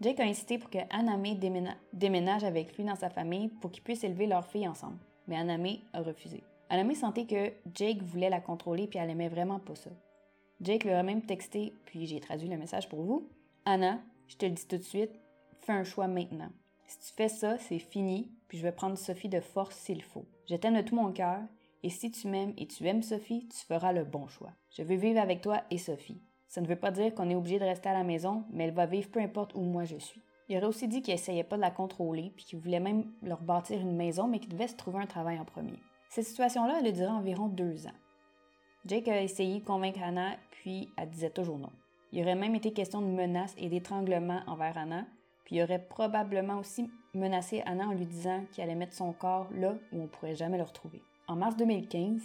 Jake 0.00 0.20
a 0.20 0.24
insisté 0.24 0.58
pour 0.58 0.70
que 0.70 0.78
Anna 0.90 1.16
May 1.16 1.34
déménage 1.92 2.44
avec 2.44 2.76
lui 2.76 2.84
dans 2.84 2.94
sa 2.94 3.10
famille 3.10 3.48
pour 3.48 3.70
qu'ils 3.70 3.82
puissent 3.82 4.04
élever 4.04 4.26
leur 4.26 4.46
fille 4.46 4.68
ensemble. 4.68 4.98
Mais 5.26 5.36
Anna 5.36 5.58
May 5.58 5.80
a 5.92 6.00
refusé. 6.00 6.42
Anna 6.70 6.84
May 6.84 6.94
sentait 6.94 7.26
que 7.26 7.52
Jake 7.74 8.02
voulait 8.02 8.30
la 8.30 8.40
contrôler 8.40 8.86
puis 8.86 8.98
elle 8.98 9.10
aimait 9.10 9.28
vraiment 9.28 9.58
pas 9.58 9.74
ça. 9.74 9.90
Jake 10.60 10.84
lui 10.84 10.90
a 10.90 11.02
même 11.02 11.22
texté, 11.22 11.72
puis 11.84 12.06
j'ai 12.06 12.18
traduit 12.20 12.48
le 12.48 12.56
message 12.56 12.88
pour 12.88 13.02
vous. 13.02 13.28
Anna, 13.64 14.00
je 14.26 14.36
te 14.36 14.44
le 14.44 14.52
dis 14.52 14.66
tout 14.66 14.76
de 14.76 14.82
suite, 14.82 15.12
fais 15.60 15.72
un 15.72 15.84
choix 15.84 16.08
maintenant. 16.08 16.50
Si 16.86 16.98
tu 16.98 17.12
fais 17.14 17.28
ça, 17.28 17.58
c'est 17.58 17.78
fini, 17.78 18.30
puis 18.48 18.58
je 18.58 18.62
vais 18.62 18.72
prendre 18.72 18.98
Sophie 18.98 19.28
de 19.28 19.40
force 19.40 19.76
s'il 19.76 20.02
faut. 20.02 20.24
Je 20.48 20.56
t'aime 20.56 20.76
de 20.76 20.80
tout 20.82 20.96
mon 20.96 21.12
cœur, 21.12 21.40
et 21.82 21.90
si 21.90 22.10
tu 22.10 22.26
m'aimes 22.26 22.54
et 22.56 22.66
tu 22.66 22.86
aimes 22.86 23.02
Sophie, 23.02 23.46
tu 23.48 23.58
feras 23.58 23.92
le 23.92 24.04
bon 24.04 24.26
choix. 24.26 24.52
Je 24.70 24.82
veux 24.82 24.96
vivre 24.96 25.20
avec 25.20 25.42
toi 25.42 25.62
et 25.70 25.78
Sophie. 25.78 26.20
Ça 26.48 26.60
ne 26.60 26.66
veut 26.66 26.76
pas 26.76 26.90
dire 26.90 27.14
qu'on 27.14 27.30
est 27.30 27.34
obligé 27.34 27.58
de 27.58 27.64
rester 27.64 27.88
à 27.88 27.92
la 27.92 28.04
maison, 28.04 28.44
mais 28.50 28.64
elle 28.64 28.74
va 28.74 28.86
vivre 28.86 29.10
peu 29.10 29.20
importe 29.20 29.54
où 29.54 29.60
moi 29.60 29.84
je 29.84 29.96
suis. 29.96 30.22
Il 30.48 30.56
aurait 30.56 30.66
aussi 30.66 30.88
dit 30.88 31.02
qu'il 31.02 31.14
essayait 31.14 31.44
pas 31.44 31.56
de 31.56 31.60
la 31.60 31.70
contrôler, 31.70 32.32
puis 32.34 32.46
qu'il 32.46 32.58
voulait 32.58 32.80
même 32.80 33.12
leur 33.22 33.42
bâtir 33.42 33.78
une 33.78 33.94
maison, 33.94 34.26
mais 34.26 34.40
qu'il 34.40 34.48
devait 34.48 34.66
se 34.66 34.76
trouver 34.76 34.98
un 34.98 35.06
travail 35.06 35.38
en 35.38 35.44
premier. 35.44 35.78
Cette 36.08 36.24
situation-là, 36.24 36.78
elle 36.80 36.86
a 36.86 36.92
duré 36.92 37.08
environ 37.08 37.48
deux 37.48 37.86
ans. 37.86 37.94
Jake 38.86 39.08
a 39.08 39.22
essayé 39.22 39.60
de 39.60 39.64
convaincre 39.64 40.00
Anna, 40.02 40.36
puis 40.50 40.88
elle 40.96 41.10
disait 41.10 41.30
toujours 41.30 41.58
non. 41.58 41.72
Il 42.12 42.22
aurait 42.22 42.34
même 42.34 42.54
été 42.54 42.72
question 42.72 43.02
de 43.02 43.06
menaces 43.06 43.54
et 43.58 43.68
d'étranglement 43.68 44.40
envers 44.46 44.78
Anna, 44.78 45.04
puis 45.44 45.56
il 45.56 45.62
aurait 45.62 45.84
probablement 45.84 46.58
aussi 46.58 46.90
menacé 47.12 47.62
Anna 47.66 47.88
en 47.88 47.92
lui 47.92 48.06
disant 48.06 48.44
qu'il 48.50 48.64
allait 48.64 48.74
mettre 48.74 48.94
son 48.94 49.12
corps 49.12 49.48
là 49.52 49.74
où 49.92 50.02
on 50.02 50.06
pourrait 50.06 50.34
jamais 50.34 50.56
le 50.56 50.62
retrouver. 50.62 51.02
En 51.26 51.36
mars 51.36 51.56
2015, 51.56 52.22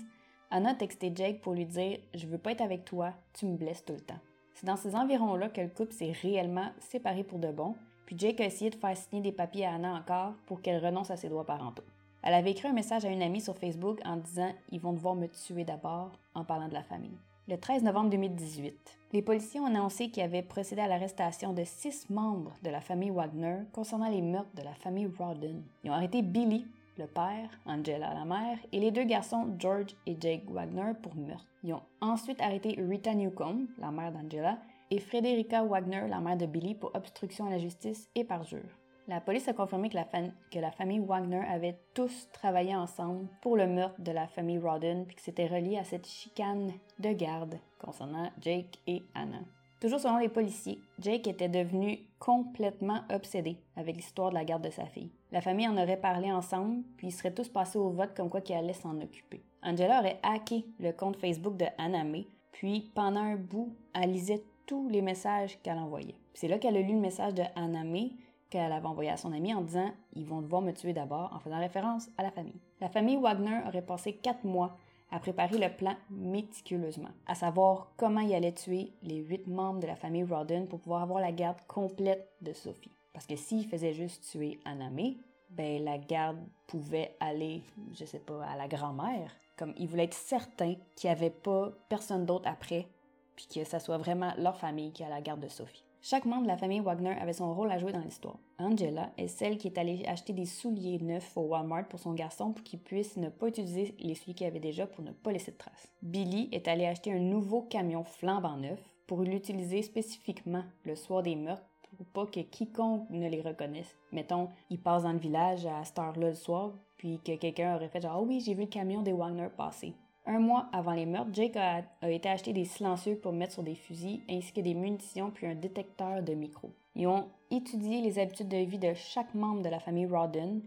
Anna 0.51 0.69
a 0.69 0.75
texté 0.75 1.11
Jake 1.13 1.41
pour 1.41 1.53
lui 1.53 1.65
dire 1.65 1.99
Je 2.13 2.27
veux 2.27 2.37
pas 2.37 2.51
être 2.51 2.61
avec 2.61 2.85
toi, 2.85 3.13
tu 3.33 3.45
me 3.45 3.57
blesses 3.57 3.83
tout 3.83 3.93
le 3.93 3.99
temps. 3.99 4.19
C'est 4.53 4.65
dans 4.65 4.77
ces 4.77 4.95
environs-là 4.95 5.49
que 5.49 5.61
le 5.61 5.67
couple 5.67 5.91
s'est 5.91 6.13
réellement 6.21 6.71
séparé 6.79 7.23
pour 7.25 7.39
de 7.39 7.51
bon, 7.51 7.75
puis 8.05 8.17
Jake 8.17 8.39
a 8.39 8.45
essayé 8.45 8.69
de 8.69 8.75
faire 8.75 8.95
signer 8.95 9.21
des 9.21 9.31
papiers 9.33 9.65
à 9.65 9.73
Anna 9.73 9.93
encore 9.95 10.35
pour 10.45 10.61
qu'elle 10.61 10.83
renonce 10.83 11.11
à 11.11 11.17
ses 11.17 11.27
droits 11.27 11.45
parentaux. 11.45 11.83
Elle 12.23 12.33
avait 12.33 12.51
écrit 12.51 12.69
un 12.69 12.73
message 12.73 13.03
à 13.03 13.09
une 13.09 13.21
amie 13.21 13.41
sur 13.41 13.57
Facebook 13.57 13.99
en 14.05 14.15
disant 14.15 14.53
Ils 14.71 14.79
vont 14.79 14.93
devoir 14.93 15.15
me 15.15 15.27
tuer 15.27 15.65
d'abord, 15.65 16.11
en 16.33 16.45
parlant 16.45 16.69
de 16.69 16.73
la 16.73 16.83
famille. 16.83 17.17
Le 17.49 17.57
13 17.57 17.83
novembre 17.83 18.09
2018, 18.11 18.97
les 19.11 19.21
policiers 19.21 19.59
ont 19.59 19.65
annoncé 19.65 20.09
qu'ils 20.09 20.23
avaient 20.23 20.41
procédé 20.41 20.81
à 20.81 20.87
l'arrestation 20.87 21.51
de 21.51 21.65
six 21.65 22.09
membres 22.09 22.53
de 22.63 22.69
la 22.69 22.79
famille 22.79 23.09
Wagner 23.09 23.57
concernant 23.73 24.09
les 24.09 24.21
meurtres 24.21 24.55
de 24.55 24.63
la 24.63 24.73
famille 24.73 25.09
Rodden. 25.19 25.61
Ils 25.83 25.91
ont 25.91 25.93
arrêté 25.93 26.21
Billy, 26.21 26.65
le 26.97 27.07
père, 27.07 27.49
Angela 27.65 28.13
la 28.13 28.23
mère, 28.23 28.57
et 28.71 28.79
les 28.79 28.91
deux 28.91 29.03
garçons 29.03 29.53
George 29.59 29.93
et 30.07 30.15
Jake 30.17 30.49
Wagner 30.49 30.93
pour 31.01 31.15
meurtre. 31.15 31.45
Ils 31.63 31.73
ont 31.73 31.81
ensuite 31.99 32.41
arrêté 32.41 32.79
Rita 32.79 33.13
Newcomb, 33.13 33.67
la 33.79 33.91
mère 33.91 34.13
d'Angela, 34.13 34.59
et 34.89 34.99
Frederica 34.99 35.63
Wagner, 35.63 36.07
la 36.07 36.21
mère 36.21 36.37
de 36.37 36.45
Billy, 36.45 36.75
pour 36.75 36.95
obstruction 36.95 37.47
à 37.47 37.49
la 37.49 37.57
justice 37.57 38.09
et 38.15 38.23
parjure. 38.23 38.61
La 39.07 39.19
police 39.19 39.49
a 39.49 39.53
confirmé 39.53 39.89
que 39.89 40.59
la, 40.59 40.71
famille 40.71 40.99
Wagner 40.99 41.41
avait 41.49 41.77
tous 41.93 42.29
travaillé 42.31 42.73
ensemble 42.73 43.27
pour 43.41 43.57
le 43.57 43.67
meurtre 43.67 43.99
de 43.99 44.11
la 44.13 44.27
famille 44.27 44.57
Rodden, 44.57 45.05
puis 45.05 45.17
que 45.17 45.21
c'était 45.21 45.47
relié 45.47 45.77
à 45.77 45.83
cette 45.83 46.07
chicane 46.07 46.71
de 46.99 47.11
garde 47.11 47.59
concernant 47.79 48.31
Jake 48.39 48.79
et 48.87 49.03
Anna. 49.13 49.39
Toujours 49.81 49.99
selon 49.99 50.19
les 50.19 50.29
policiers, 50.29 50.79
Jake 50.99 51.27
était 51.27 51.49
devenu 51.49 51.99
complètement 52.17 53.01
obsédé 53.13 53.57
avec 53.75 53.97
l'histoire 53.97 54.29
de 54.29 54.35
la 54.35 54.45
garde 54.45 54.63
de 54.63 54.69
sa 54.69 54.85
fille. 54.85 55.11
La 55.33 55.41
famille 55.41 55.67
en 55.67 55.75
aurait 55.75 55.99
parlé 55.99 56.31
ensemble, 56.31 56.83
puis 56.95 57.07
ils 57.07 57.11
seraient 57.11 57.33
tous 57.33 57.49
passés 57.49 57.77
au 57.77 57.89
vote 57.89 58.15
comme 58.15 58.29
quoi 58.29 58.39
qu'il 58.39 58.55
allait 58.55 58.71
s'en 58.71 59.01
occuper. 59.01 59.43
Angela 59.61 59.99
aurait 59.99 60.21
hacké 60.23 60.65
le 60.79 60.93
compte 60.93 61.17
Facebook 61.17 61.57
de 61.57 61.65
Anna 61.77 62.05
May, 62.05 62.25
puis 62.53 62.89
pendant 62.95 63.19
un 63.19 63.35
bout, 63.35 63.75
elle 63.93 64.13
lisait 64.13 64.45
tous 64.65 64.87
les 64.87 65.01
messages 65.01 65.59
qu'elle 65.61 65.77
envoyait. 65.77 66.15
C'est 66.33 66.47
là 66.47 66.57
qu'elle 66.57 66.77
a 66.77 66.81
lu 66.81 66.93
le 66.93 66.99
message 67.01 67.33
de 67.33 67.43
Anna 67.57 67.83
May 67.83 68.13
qu'elle 68.53 68.71
avait 68.71 68.85
envoyé 68.85 69.09
à 69.09 69.17
son 69.17 69.33
ami 69.33 69.51
en 69.53 69.61
disant 69.61 69.91
Ils 70.13 70.27
vont 70.27 70.41
devoir 70.41 70.61
me 70.61 70.71
tuer 70.71 70.93
d'abord, 70.93 71.33
en 71.33 71.39
faisant 71.39 71.59
référence 71.59 72.09
à 72.19 72.23
la 72.23 72.29
famille. 72.29 72.61
La 72.79 72.89
famille 72.89 73.17
Wagner 73.17 73.59
aurait 73.67 73.81
passé 73.81 74.13
quatre 74.13 74.43
mois 74.43 74.77
à 75.09 75.19
préparer 75.19 75.57
le 75.57 75.75
plan 75.75 75.95
méticuleusement, 76.11 77.09
à 77.25 77.33
savoir 77.33 77.91
comment 77.97 78.19
il 78.19 78.33
allait 78.33 78.53
tuer 78.53 78.93
les 79.01 79.17
huit 79.17 79.47
membres 79.47 79.79
de 79.79 79.87
la 79.87 79.95
famille 79.95 80.23
Rodden 80.23 80.67
pour 80.67 80.79
pouvoir 80.79 81.01
avoir 81.01 81.19
la 81.19 81.31
garde 81.31 81.57
complète 81.67 82.29
de 82.41 82.53
Sophie. 82.53 82.95
Parce 83.11 83.25
que 83.25 83.35
s'il 83.35 83.67
faisait 83.67 83.93
juste 83.93 84.23
tuer 84.29 84.59
Anamé, 84.65 85.17
ben 85.49 85.83
la 85.83 85.97
garde 85.97 86.39
pouvait 86.67 87.15
aller, 87.19 87.63
je 87.93 88.05
sais 88.05 88.19
pas, 88.19 88.43
à 88.45 88.55
la 88.55 88.67
grand-mère. 88.67 89.31
Comme 89.57 89.73
il 89.77 89.87
voulait 89.87 90.05
être 90.05 90.13
certain 90.13 90.75
qu'il 90.95 91.09
n'y 91.09 91.15
avait 91.15 91.29
pas 91.29 91.71
personne 91.89 92.25
d'autre 92.25 92.47
après, 92.47 92.87
puis 93.35 93.47
que 93.47 93.63
ça 93.63 93.79
soit 93.79 93.97
vraiment 93.97 94.33
leur 94.37 94.57
famille 94.57 94.91
qui 94.91 95.03
a 95.03 95.09
la 95.09 95.21
garde 95.21 95.41
de 95.41 95.47
Sophie. 95.47 95.83
Chaque 96.05 96.25
membre 96.25 96.43
de 96.43 96.47
la 96.49 96.57
famille 96.57 96.81
Wagner 96.81 97.15
avait 97.21 97.31
son 97.31 97.53
rôle 97.53 97.71
à 97.71 97.77
jouer 97.77 97.93
dans 97.93 98.01
l'histoire. 98.01 98.37
Angela 98.59 99.13
est 99.17 99.29
celle 99.29 99.57
qui 99.57 99.67
est 99.67 99.77
allée 99.77 100.05
acheter 100.05 100.33
des 100.33 100.45
souliers 100.45 100.99
neufs 100.99 101.37
au 101.37 101.43
Walmart 101.43 101.87
pour 101.87 101.97
son 101.97 102.11
garçon 102.11 102.51
pour 102.51 102.61
qu'il 102.61 102.79
puisse 102.79 103.15
ne 103.15 103.29
pas 103.29 103.47
utiliser 103.47 103.95
les 103.99 104.13
souliers 104.13 104.33
qu'il 104.33 104.47
avait 104.47 104.59
déjà 104.59 104.85
pour 104.85 105.01
ne 105.01 105.13
pas 105.13 105.31
laisser 105.31 105.51
de 105.51 105.57
traces. 105.57 105.93
Billy 106.01 106.49
est 106.51 106.67
allé 106.67 106.85
acheter 106.85 107.13
un 107.13 107.19
nouveau 107.19 107.61
camion 107.61 108.03
flambant 108.03 108.57
neuf 108.57 108.81
pour 109.07 109.21
l'utiliser 109.21 109.81
spécifiquement 109.81 110.65
le 110.83 110.97
soir 110.97 111.23
des 111.23 111.37
meurtres 111.37 111.63
pour 111.95 112.05
pas 112.07 112.25
que 112.25 112.41
quiconque 112.41 113.09
ne 113.09 113.29
les 113.29 113.41
reconnaisse. 113.41 113.95
Mettons, 114.11 114.49
il 114.69 114.81
passe 114.81 115.03
dans 115.03 115.13
le 115.13 115.19
village 115.19 115.65
à 115.65 115.85
cette 115.85 115.99
heure-là 115.99 116.29
le 116.29 116.35
soir, 116.35 116.73
puis 116.97 117.21
que 117.23 117.37
quelqu'un 117.37 117.77
aurait 117.77 117.87
fait 117.87 118.01
genre, 118.01 118.21
oh 118.21 118.25
oui, 118.27 118.41
j'ai 118.41 118.55
vu 118.55 118.63
le 118.63 118.67
camion 118.67 119.03
des 119.03 119.13
Wagner 119.13 119.47
passer. 119.55 119.93
Un 120.25 120.39
mois 120.39 120.67
avant 120.71 120.93
les 120.93 121.05
meurtres, 121.05 121.33
Jake 121.33 121.57
a, 121.57 121.83
été 122.09 122.29
acheté 122.29 122.53
des 122.53 122.63
silencieux 122.63 123.17
pour 123.17 123.33
mettre 123.33 123.53
sur 123.53 123.63
des 123.63 123.75
fusils, 123.75 124.21
ainsi 124.29 124.53
que 124.53 124.61
des 124.61 124.73
munitions 124.73 125.31
puis 125.31 125.47
un 125.47 125.55
détecteur 125.55 126.23
de 126.23 126.33
micro. 126.33 126.71
Ils 126.95 127.07
ont 127.07 127.27
étudié 127.51 128.01
les 128.01 128.19
habitudes 128.19 128.47
de 128.47 128.57
vie 128.57 128.79
de 128.79 128.93
chaque 128.93 129.33
membre 129.35 129.63
de 129.63 129.69
la 129.69 129.79
famille 129.79 130.05
Rodden, 130.05 130.61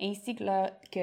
ainsi 0.00 0.34
que, 0.34 0.44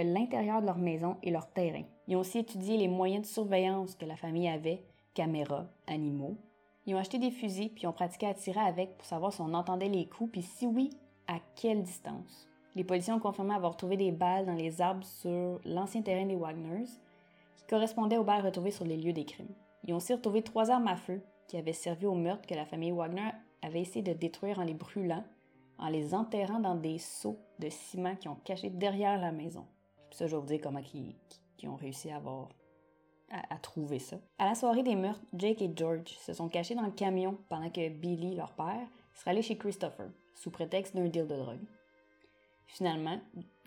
l'intérieur 0.04 0.62
de 0.62 0.66
leur 0.66 0.80
maison 0.80 1.18
et 1.22 1.30
leur 1.30 1.52
terrain. 1.52 1.84
Ils 2.08 2.16
ont 2.16 2.22
aussi 2.22 2.40
étudié 2.40 2.78
les 2.78 2.88
moyens 2.88 3.22
de 3.22 3.32
surveillance 3.32 3.96
que 3.96 4.06
la 4.06 4.16
famille 4.16 4.48
avait, 4.48 4.84
caméras, 5.14 5.68
animaux. 5.86 6.36
Ils 6.88 6.96
ont 6.96 7.00
acheté 7.00 7.20
des 7.20 7.32
fusils 7.32 7.70
puis 7.70 7.86
ont 7.86 7.94
pratiqué 7.94 8.26
à 8.26 8.34
tirer 8.34 8.60
avec 8.60 8.98
pour 8.98 9.06
savoir 9.06 9.32
si 9.32 9.42
on 9.42 9.54
entendait 9.54 9.88
les 9.88 10.08
coups 10.08 10.32
puis 10.32 10.42
si 10.42 10.66
oui, 10.66 10.90
à 11.28 11.38
quelle 11.56 11.84
distance. 11.84 12.48
Les 12.76 12.84
policiers 12.84 13.14
ont 13.14 13.20
confirmé 13.20 13.54
avoir 13.54 13.78
trouvé 13.78 13.98
des 13.98 14.12
balles 14.12 14.48
dans 14.48 14.54
les 14.54 14.82
arbres 14.82 15.06
sur 15.06 15.60
l'ancien 15.66 16.02
terrain 16.02 16.26
des 16.26 16.36
Wagners, 16.36 16.88
correspondait 17.70 18.18
aux 18.18 18.24
balles 18.24 18.46
retrouvées 18.46 18.72
sur 18.72 18.86
les 18.86 18.98
lieux 18.98 19.14
des 19.14 19.26
crimes. 19.26 19.54
Ils 19.86 19.94
ont 19.94 19.98
aussi 19.98 20.14
retrouvé 20.14 20.42
trois 20.42 20.72
armes 20.72 20.88
à 20.88 20.96
feu 20.96 21.22
qui 21.48 21.58
avaient 21.58 21.74
servi 21.74 22.06
au 22.06 22.16
meurtre 22.16 22.48
que 22.48 22.56
la 22.56 22.66
famille 22.66 22.92
Wagner 22.92 23.30
avait 23.62 23.82
essayé 23.82 24.02
de 24.02 24.14
détruire 24.14 24.60
en 24.60 24.64
les 24.64 24.74
brûlant, 24.74 25.24
en 25.78 25.90
les 25.90 26.14
enterrant 26.14 26.60
dans 26.60 26.76
des 26.76 26.98
seaux 26.98 27.40
de 27.60 27.70
ciment 27.70 28.16
qui 28.16 28.28
ont 28.28 28.38
caché 28.44 28.70
derrière 28.70 29.20
la 29.20 29.32
maison. 29.32 29.66
ça, 30.12 30.28
je 30.28 30.36
vais 30.36 30.42
vous 30.42 30.48
dire 30.48 30.60
comment 30.62 30.82
ils, 30.94 31.70
ont 31.70 31.76
réussi 31.76 32.10
à 32.10 32.22
à, 33.32 33.54
à 33.54 33.58
trouver 33.58 34.00
ça. 34.00 34.18
À 34.40 34.46
la 34.46 34.56
soirée 34.56 34.82
des 34.82 34.96
meurtres, 34.96 35.22
Jake 35.34 35.62
et 35.62 35.72
George 35.76 36.08
se 36.08 36.34
sont 36.34 36.50
cachés 36.50 36.74
dans 36.74 36.86
le 36.86 36.92
camion 36.92 37.38
pendant 37.48 37.70
que 37.70 37.90
Billy, 37.90 38.36
leur 38.36 38.54
père, 38.54 38.88
serait 39.14 39.32
allé 39.32 39.42
chez 39.44 39.58
Christopher, 39.58 40.10
sous 40.34 40.50
prétexte 40.50 40.96
d'un 40.96 41.08
deal 41.08 41.28
de 41.28 41.36
drogue. 41.36 41.68
Finalement, 42.66 43.20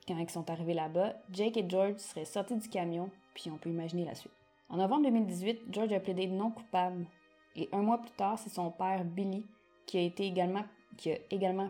quand 0.06 0.18
ils 0.18 0.30
sont 0.30 0.50
arrivés 0.50 0.74
là-bas, 0.74 1.14
Jake 1.30 1.56
et 1.56 1.68
George 1.68 1.98
seraient 1.98 2.24
sortis 2.24 2.56
du 2.56 2.68
camion, 2.68 3.10
puis 3.34 3.50
on 3.50 3.56
peut 3.56 3.70
imaginer 3.70 4.04
la 4.04 4.14
suite. 4.14 4.32
En 4.68 4.76
novembre 4.76 5.04
2018, 5.04 5.62
George 5.70 5.92
a 5.92 6.00
plaidé 6.00 6.26
non 6.26 6.50
coupable, 6.50 7.06
et 7.56 7.68
un 7.72 7.82
mois 7.82 7.98
plus 7.98 8.10
tard, 8.12 8.38
c'est 8.38 8.50
son 8.50 8.70
père 8.70 9.04
Billy 9.04 9.44
qui 9.86 9.98
a, 9.98 10.02
également, 10.02 10.64
qui 10.96 11.12
a 11.12 11.16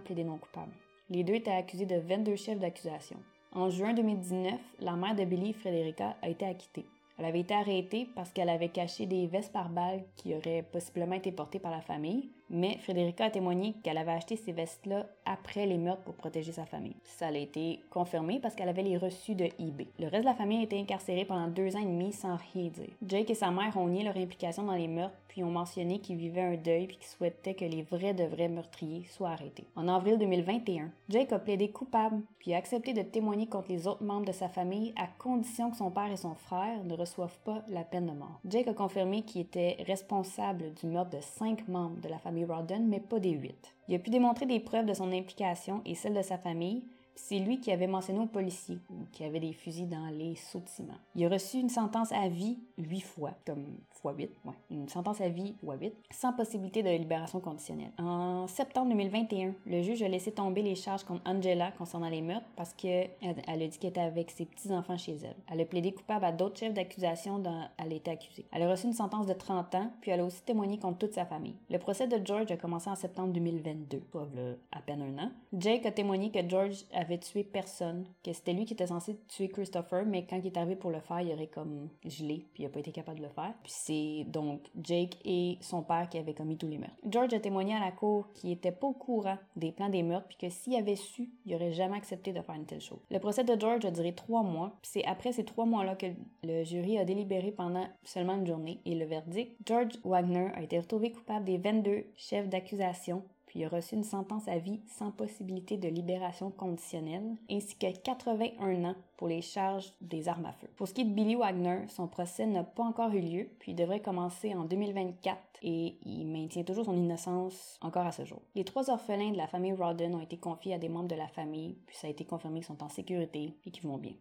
plaidé 0.05 0.25
non 0.25 0.39
coupable. 0.39 0.73
Les 1.11 1.25
deux 1.25 1.35
étaient 1.35 1.51
accusés 1.51 1.87
de 1.87 1.97
22 1.97 2.37
chefs 2.37 2.61
d'accusation. 2.61 3.17
En 3.53 3.69
juin 3.69 3.93
2019, 3.93 4.55
la 4.81 4.97
mère 4.97 5.15
de 5.15 5.25
Billy, 5.25 5.53
Frederica, 5.53 6.17
a 6.23 6.29
été 6.29 6.47
acquittée. 6.47 6.87
Elle 7.19 7.27
avait 7.27 7.41
été 7.41 7.55
arrêtée 7.55 8.09
parce 8.15 8.33
qu'elle 8.33 8.49
avait 8.49 8.71
caché 8.71 9.07
des 9.07 9.27
vestes 9.27 9.53
par 9.53 9.69
balles 9.69 10.05
qui 10.17 10.35
auraient 10.35 10.63
possiblement 10.63 11.15
été 11.15 11.33
portées 11.33 11.59
par 11.59 11.71
la 11.71 11.83
famille, 11.83 12.31
mais 12.53 12.79
Frederica 12.79 13.25
a 13.25 13.31
témoigné 13.31 13.75
qu'elle 13.83 13.99
avait 13.99 14.13
acheté 14.13 14.37
ces 14.37 14.53
vestes-là 14.53 15.07
après 15.25 15.67
les 15.67 15.79
meurtres 15.79 16.03
pour 16.03 16.15
protéger 16.15 16.53
sa 16.53 16.67
famille. 16.67 16.97
Ça 17.05 17.29
a 17.29 17.33
été 17.33 17.81
confirmé 17.91 18.39
parce 18.41 18.55
qu'elle 18.55 18.69
avait 18.69 18.83
les 18.83 18.99
reçus 18.99 19.35
de 19.35 19.49
eBay. 19.59 19.89
Le 19.99 20.07
reste 20.07 20.25
de 20.25 20.29
la 20.29 20.35
famille 20.35 20.61
a 20.61 20.65
été 20.65 20.79
incarcérée 20.79 21.25
pendant 21.25 21.49
deux 21.49 21.75
ans 21.77 21.81
et 21.81 21.85
demi 21.85 22.13
sans 22.13 22.37
rien 22.53 22.69
dire. 22.69 22.91
Jake 23.07 23.31
et 23.31 23.35
sa 23.35 23.51
mère 23.51 23.77
ont 23.77 23.89
nié 23.89 24.05
leur 24.05 24.17
implication 24.17 24.65
dans 24.65 24.75
les 24.75 24.89
meurtres 24.89 25.17
puis 25.29 25.43
ont 25.43 25.51
mentionné 25.51 25.99
qu'ils 25.99 26.19
vivaient 26.19 26.43
un 26.43 26.57
deuil 26.57 26.87
puis 26.87 26.99
qu'ils 26.99 27.07
souhaitaient 27.07 27.55
que 27.55 27.65
les 27.65 27.83
vrais 27.83 28.13
de 28.13 28.25
vrais 28.25 28.49
meurtriers 28.49 29.05
soient 29.05 29.31
arrêtés. 29.31 29.65
En 29.77 29.89
avril 29.89 30.19
2021, 30.19 30.91
Jake 31.09 31.33
a 31.33 31.39
plaidé 31.39 31.71
coupable 31.71 32.21
puis 32.39 32.53
a 32.53 32.59
accepté 32.59 32.93
de 32.93 33.03
témoigner 33.03 33.47
contre 33.47 33.71
les 33.71 33.87
autres 33.87 34.05
membres 34.05 34.27
de 34.27 34.33
sa 34.33 34.49
famille 34.49 34.93
à 34.97 35.07
condition 35.07 35.71
que 35.71 35.77
son 35.77 35.91
père 35.91 36.13
et 36.13 36.17
son 36.17 36.35
frère 36.35 36.85
ne 36.85 36.95
reçoivent 36.95 37.39
pas 37.45 37.65
la 37.69 37.83
peine 37.83 38.07
de 38.07 38.13
mort. 38.13 38.41
Jake 38.45 38.69
a 38.69 38.75
confirmé 38.75 39.23
qu'il 39.23 39.41
était 39.41 39.79
responsable 39.87 40.75
du 40.75 40.87
meurtre 40.87 41.17
de 41.17 41.23
cinq 41.23 41.67
membres 41.67 42.01
de 42.01 42.09
la 42.09 42.19
famille 42.19 42.42
Rodden, 42.45 42.89
mais 42.89 43.01
pas 43.01 43.19
des 43.19 43.31
huit. 43.31 43.75
Il 43.89 43.95
a 43.95 43.99
pu 43.99 44.11
démontrer 44.11 44.47
des 44.47 44.61
preuves 44.61 44.87
de 44.87 44.95
son 44.95 45.13
implication 45.13 45.83
et 45.85 45.95
celle 45.95 46.15
de 46.15 46.23
sa 46.23 46.39
famille, 46.39 46.85
c'est 47.15 47.39
lui 47.39 47.61
qui 47.61 47.71
avait 47.71 47.87
mentionné 47.87 48.21
aux 48.21 48.27
policiers 48.27 48.79
qu'il 49.13 49.27
avait 49.27 49.41
des 49.41 49.53
fusils 49.53 49.89
dans 49.89 50.07
les 50.07 50.35
ciment. 50.35 50.95
Il 51.15 51.25
a 51.25 51.29
reçu 51.29 51.59
une 51.59 51.69
sentence 51.69 52.13
à 52.13 52.29
vie 52.29 52.59
huit 52.79 53.03
fois, 53.03 53.33
comme 53.47 53.79
fois 54.03 54.13
8, 54.13 54.31
ouais, 54.45 54.53
une 54.71 54.89
sentence 54.89 55.21
à 55.21 55.29
vie 55.29 55.55
fois 55.65 55.77
8, 55.77 55.95
sans 56.11 56.33
possibilité 56.33 56.83
de 56.83 56.91
libération 56.91 57.41
conditionnelle. 57.41 57.93
En 57.99 58.47
septembre 58.49 58.89
2021, 58.91 59.55
le 59.65 59.83
juge 59.83 60.03
a 60.03 60.09
laissé 60.09 60.33
tomber 60.33 60.63
les 60.63 60.75
charges 60.75 61.05
contre 61.05 61.23
Angela 61.25 61.73
concernant 61.73 62.09
les 62.09 62.21
meurtres 62.21 62.47
parce 62.57 62.75
qu'elle 62.75 63.11
elle 63.21 63.63
a 63.63 63.67
dit 63.67 63.79
qu'elle 63.79 63.91
était 63.91 64.01
avec 64.01 64.31
ses 64.31 64.45
petits-enfants 64.45 64.99
chez 64.99 65.17
elle. 65.23 65.37
Elle 65.51 65.61
a 65.61 65.65
plaidé 65.65 65.93
coupable 65.93 66.25
à 66.25 66.33
d'autres 66.33 66.59
chefs 66.59 66.75
d'accusation 66.75 67.39
dont 67.39 67.63
elle 67.79 67.93
était 67.93 68.11
accusée. 68.11 68.45
Elle 68.53 68.63
a 68.63 68.71
reçu 68.71 68.87
une 68.87 68.93
sentence 68.93 69.27
de 69.27 69.33
30 69.33 69.75
ans, 69.77 69.91
puis 70.01 70.11
elle 70.11 70.21
a 70.21 70.25
aussi 70.25 70.43
témoigné 70.43 70.79
contre 70.79 70.99
toute 70.99 71.15
sa 71.15 71.25
famille. 71.25 71.55
Le 71.71 71.79
procès 71.79 72.09
de 72.09 72.25
George 72.25 72.51
a 72.51 72.57
commencé 72.57 72.91
en 72.91 72.97
septembre 72.97 73.33
2022, 73.33 74.03
soit 74.11 74.29
à 74.73 74.81
peine 74.81 75.03
un 75.03 75.25
an. 75.25 75.31
Jake 75.53 75.87
a 75.87 75.93
témoigné 75.93 76.31
que 76.31 76.49
George 76.49 76.85
avait 76.93 77.19
tué 77.19 77.45
personne, 77.45 78.05
que 78.25 78.33
c'était 78.33 78.53
lui 78.53 78.65
qui 78.65 78.75
était 78.75 78.87
censé 78.87 79.17
tuer 79.29 79.49
Christopher, 79.49 80.05
mais 80.07 80.27
quand 80.27 80.37
il 80.37 80.47
est 80.47 80.57
arrivé 80.57 80.77
pour 80.77 80.91
le 80.91 81.01
faire, 81.01 81.21
il 81.21 81.33
aurait 81.33 81.47
comme 81.47 81.89
gelé, 82.05 82.47
puis 82.55 82.63
il 82.63 82.67
a 82.67 82.69
pas 82.69 82.81
été 82.81 82.93
capable 82.93 83.19
de 83.19 83.25
le 83.25 83.31
faire. 83.31 83.53
Puis 83.63 83.73
c'est 83.93 84.25
donc 84.25 84.61
Jake 84.83 85.19
et 85.25 85.59
son 85.61 85.83
père 85.83 86.09
qui 86.09 86.19
avaient 86.19 86.35
commis 86.35 86.57
tous 86.57 86.69
les 86.69 86.79
meurtres. 86.79 86.97
George 87.09 87.35
a 87.35 87.41
témoigné 87.41 87.75
à 87.75 87.81
la 87.81 87.93
cour 87.93 88.27
qu'il 88.35 88.51
était 88.51 88.73
pas 88.73 88.87
au 88.87 88.93
courant 88.93 89.39
des 89.57 89.73
plans 89.73 89.89
des 89.89 90.03
meurtres, 90.03 90.29
puis 90.29 90.39
que 90.39 90.49
s'il 90.49 90.75
avait 90.77 90.97
su, 90.97 91.29
il 91.45 91.55
aurait 91.55 91.73
jamais 91.73 91.97
accepté 91.97 92.33
de 92.33 92.41
faire 92.41 92.55
une 92.55 92.67
telle 92.67 92.81
chose. 92.81 93.01
Le 93.11 93.19
procès 93.19 93.45
de 93.45 93.59
George 93.59 93.85
a 93.85 93.91
duré 93.91 94.15
trois 94.15 94.43
mois, 94.43 94.73
puis 94.83 94.91
c'est 94.93 95.05
après 95.05 95.33
ces 95.33 95.45
trois 95.45 95.67
mois-là 95.67 95.97
que 95.97 96.07
le 96.45 96.65
jury 96.65 96.99
a 96.99 97.05
délibéré 97.05 97.53
pendant 97.53 97.87
seulement 98.05 98.35
une 98.35 98.47
journée, 98.47 98.81
et 98.85 98.95
le 98.95 99.05
verdict, 99.05 99.57
George 99.67 99.99
Wagner 100.05 100.49
a 100.55 100.63
été 100.63 100.79
retrouvé 100.79 101.13
coupable 101.13 101.45
des 101.45 101.59
22 101.59 102.05
chefs 102.17 102.49
d'accusation 102.49 103.23
puis 103.53 103.67
a 103.67 103.69
reçu 103.69 103.97
une 103.97 104.03
sentence 104.03 104.49
à 104.49 104.57
vie 104.57 104.81
sans 104.87 105.11
possibilité 105.11 105.77
de 105.77 105.87
libération 105.87 106.51
conditionnelle, 106.51 107.37
ainsi 107.51 107.77
que 107.77 107.87
81 108.03 108.85
ans 108.87 108.95
pour 109.19 109.29
les 109.29 109.43
charges 109.43 109.93
des 110.01 110.27
armes 110.27 110.47
à 110.47 110.53
feu. 110.53 110.69
Pour 110.75 110.89
ce 110.89 110.95
qui 110.95 111.03
est 111.03 111.05
de 111.05 111.13
Billy 111.13 111.35
Wagner, 111.35 111.81
son 111.89 112.09
procès 112.09 112.47
n'a 112.47 112.65
pas 112.65 112.83
encore 112.83 113.13
eu 113.13 113.21
lieu, 113.21 113.51
puis 113.59 113.73
il 113.73 113.75
devrait 113.75 114.01
commencer 114.01 114.55
en 114.55 114.65
2024 114.65 115.39
et 115.61 115.99
il 116.03 116.25
maintient 116.25 116.63
toujours 116.63 116.87
son 116.87 116.97
innocence 116.97 117.79
encore 117.83 118.07
à 118.07 118.13
ce 118.13 118.25
jour. 118.25 118.41
Les 118.55 118.65
trois 118.65 118.89
orphelins 118.89 119.33
de 119.33 119.37
la 119.37 119.47
famille 119.47 119.75
Rodden 119.75 120.15
ont 120.15 120.21
été 120.21 120.39
confiés 120.39 120.73
à 120.73 120.79
des 120.79 120.89
membres 120.89 121.09
de 121.09 121.15
la 121.15 121.29
famille, 121.29 121.77
puis 121.87 121.95
ça 121.95 122.07
a 122.07 122.11
été 122.11 122.25
confirmé 122.25 122.61
qu'ils 122.61 122.69
sont 122.69 122.83
en 122.83 122.89
sécurité 122.89 123.55
et 123.67 123.71
qu'ils 123.71 123.87
vont 123.87 123.99
bien. 123.99 124.15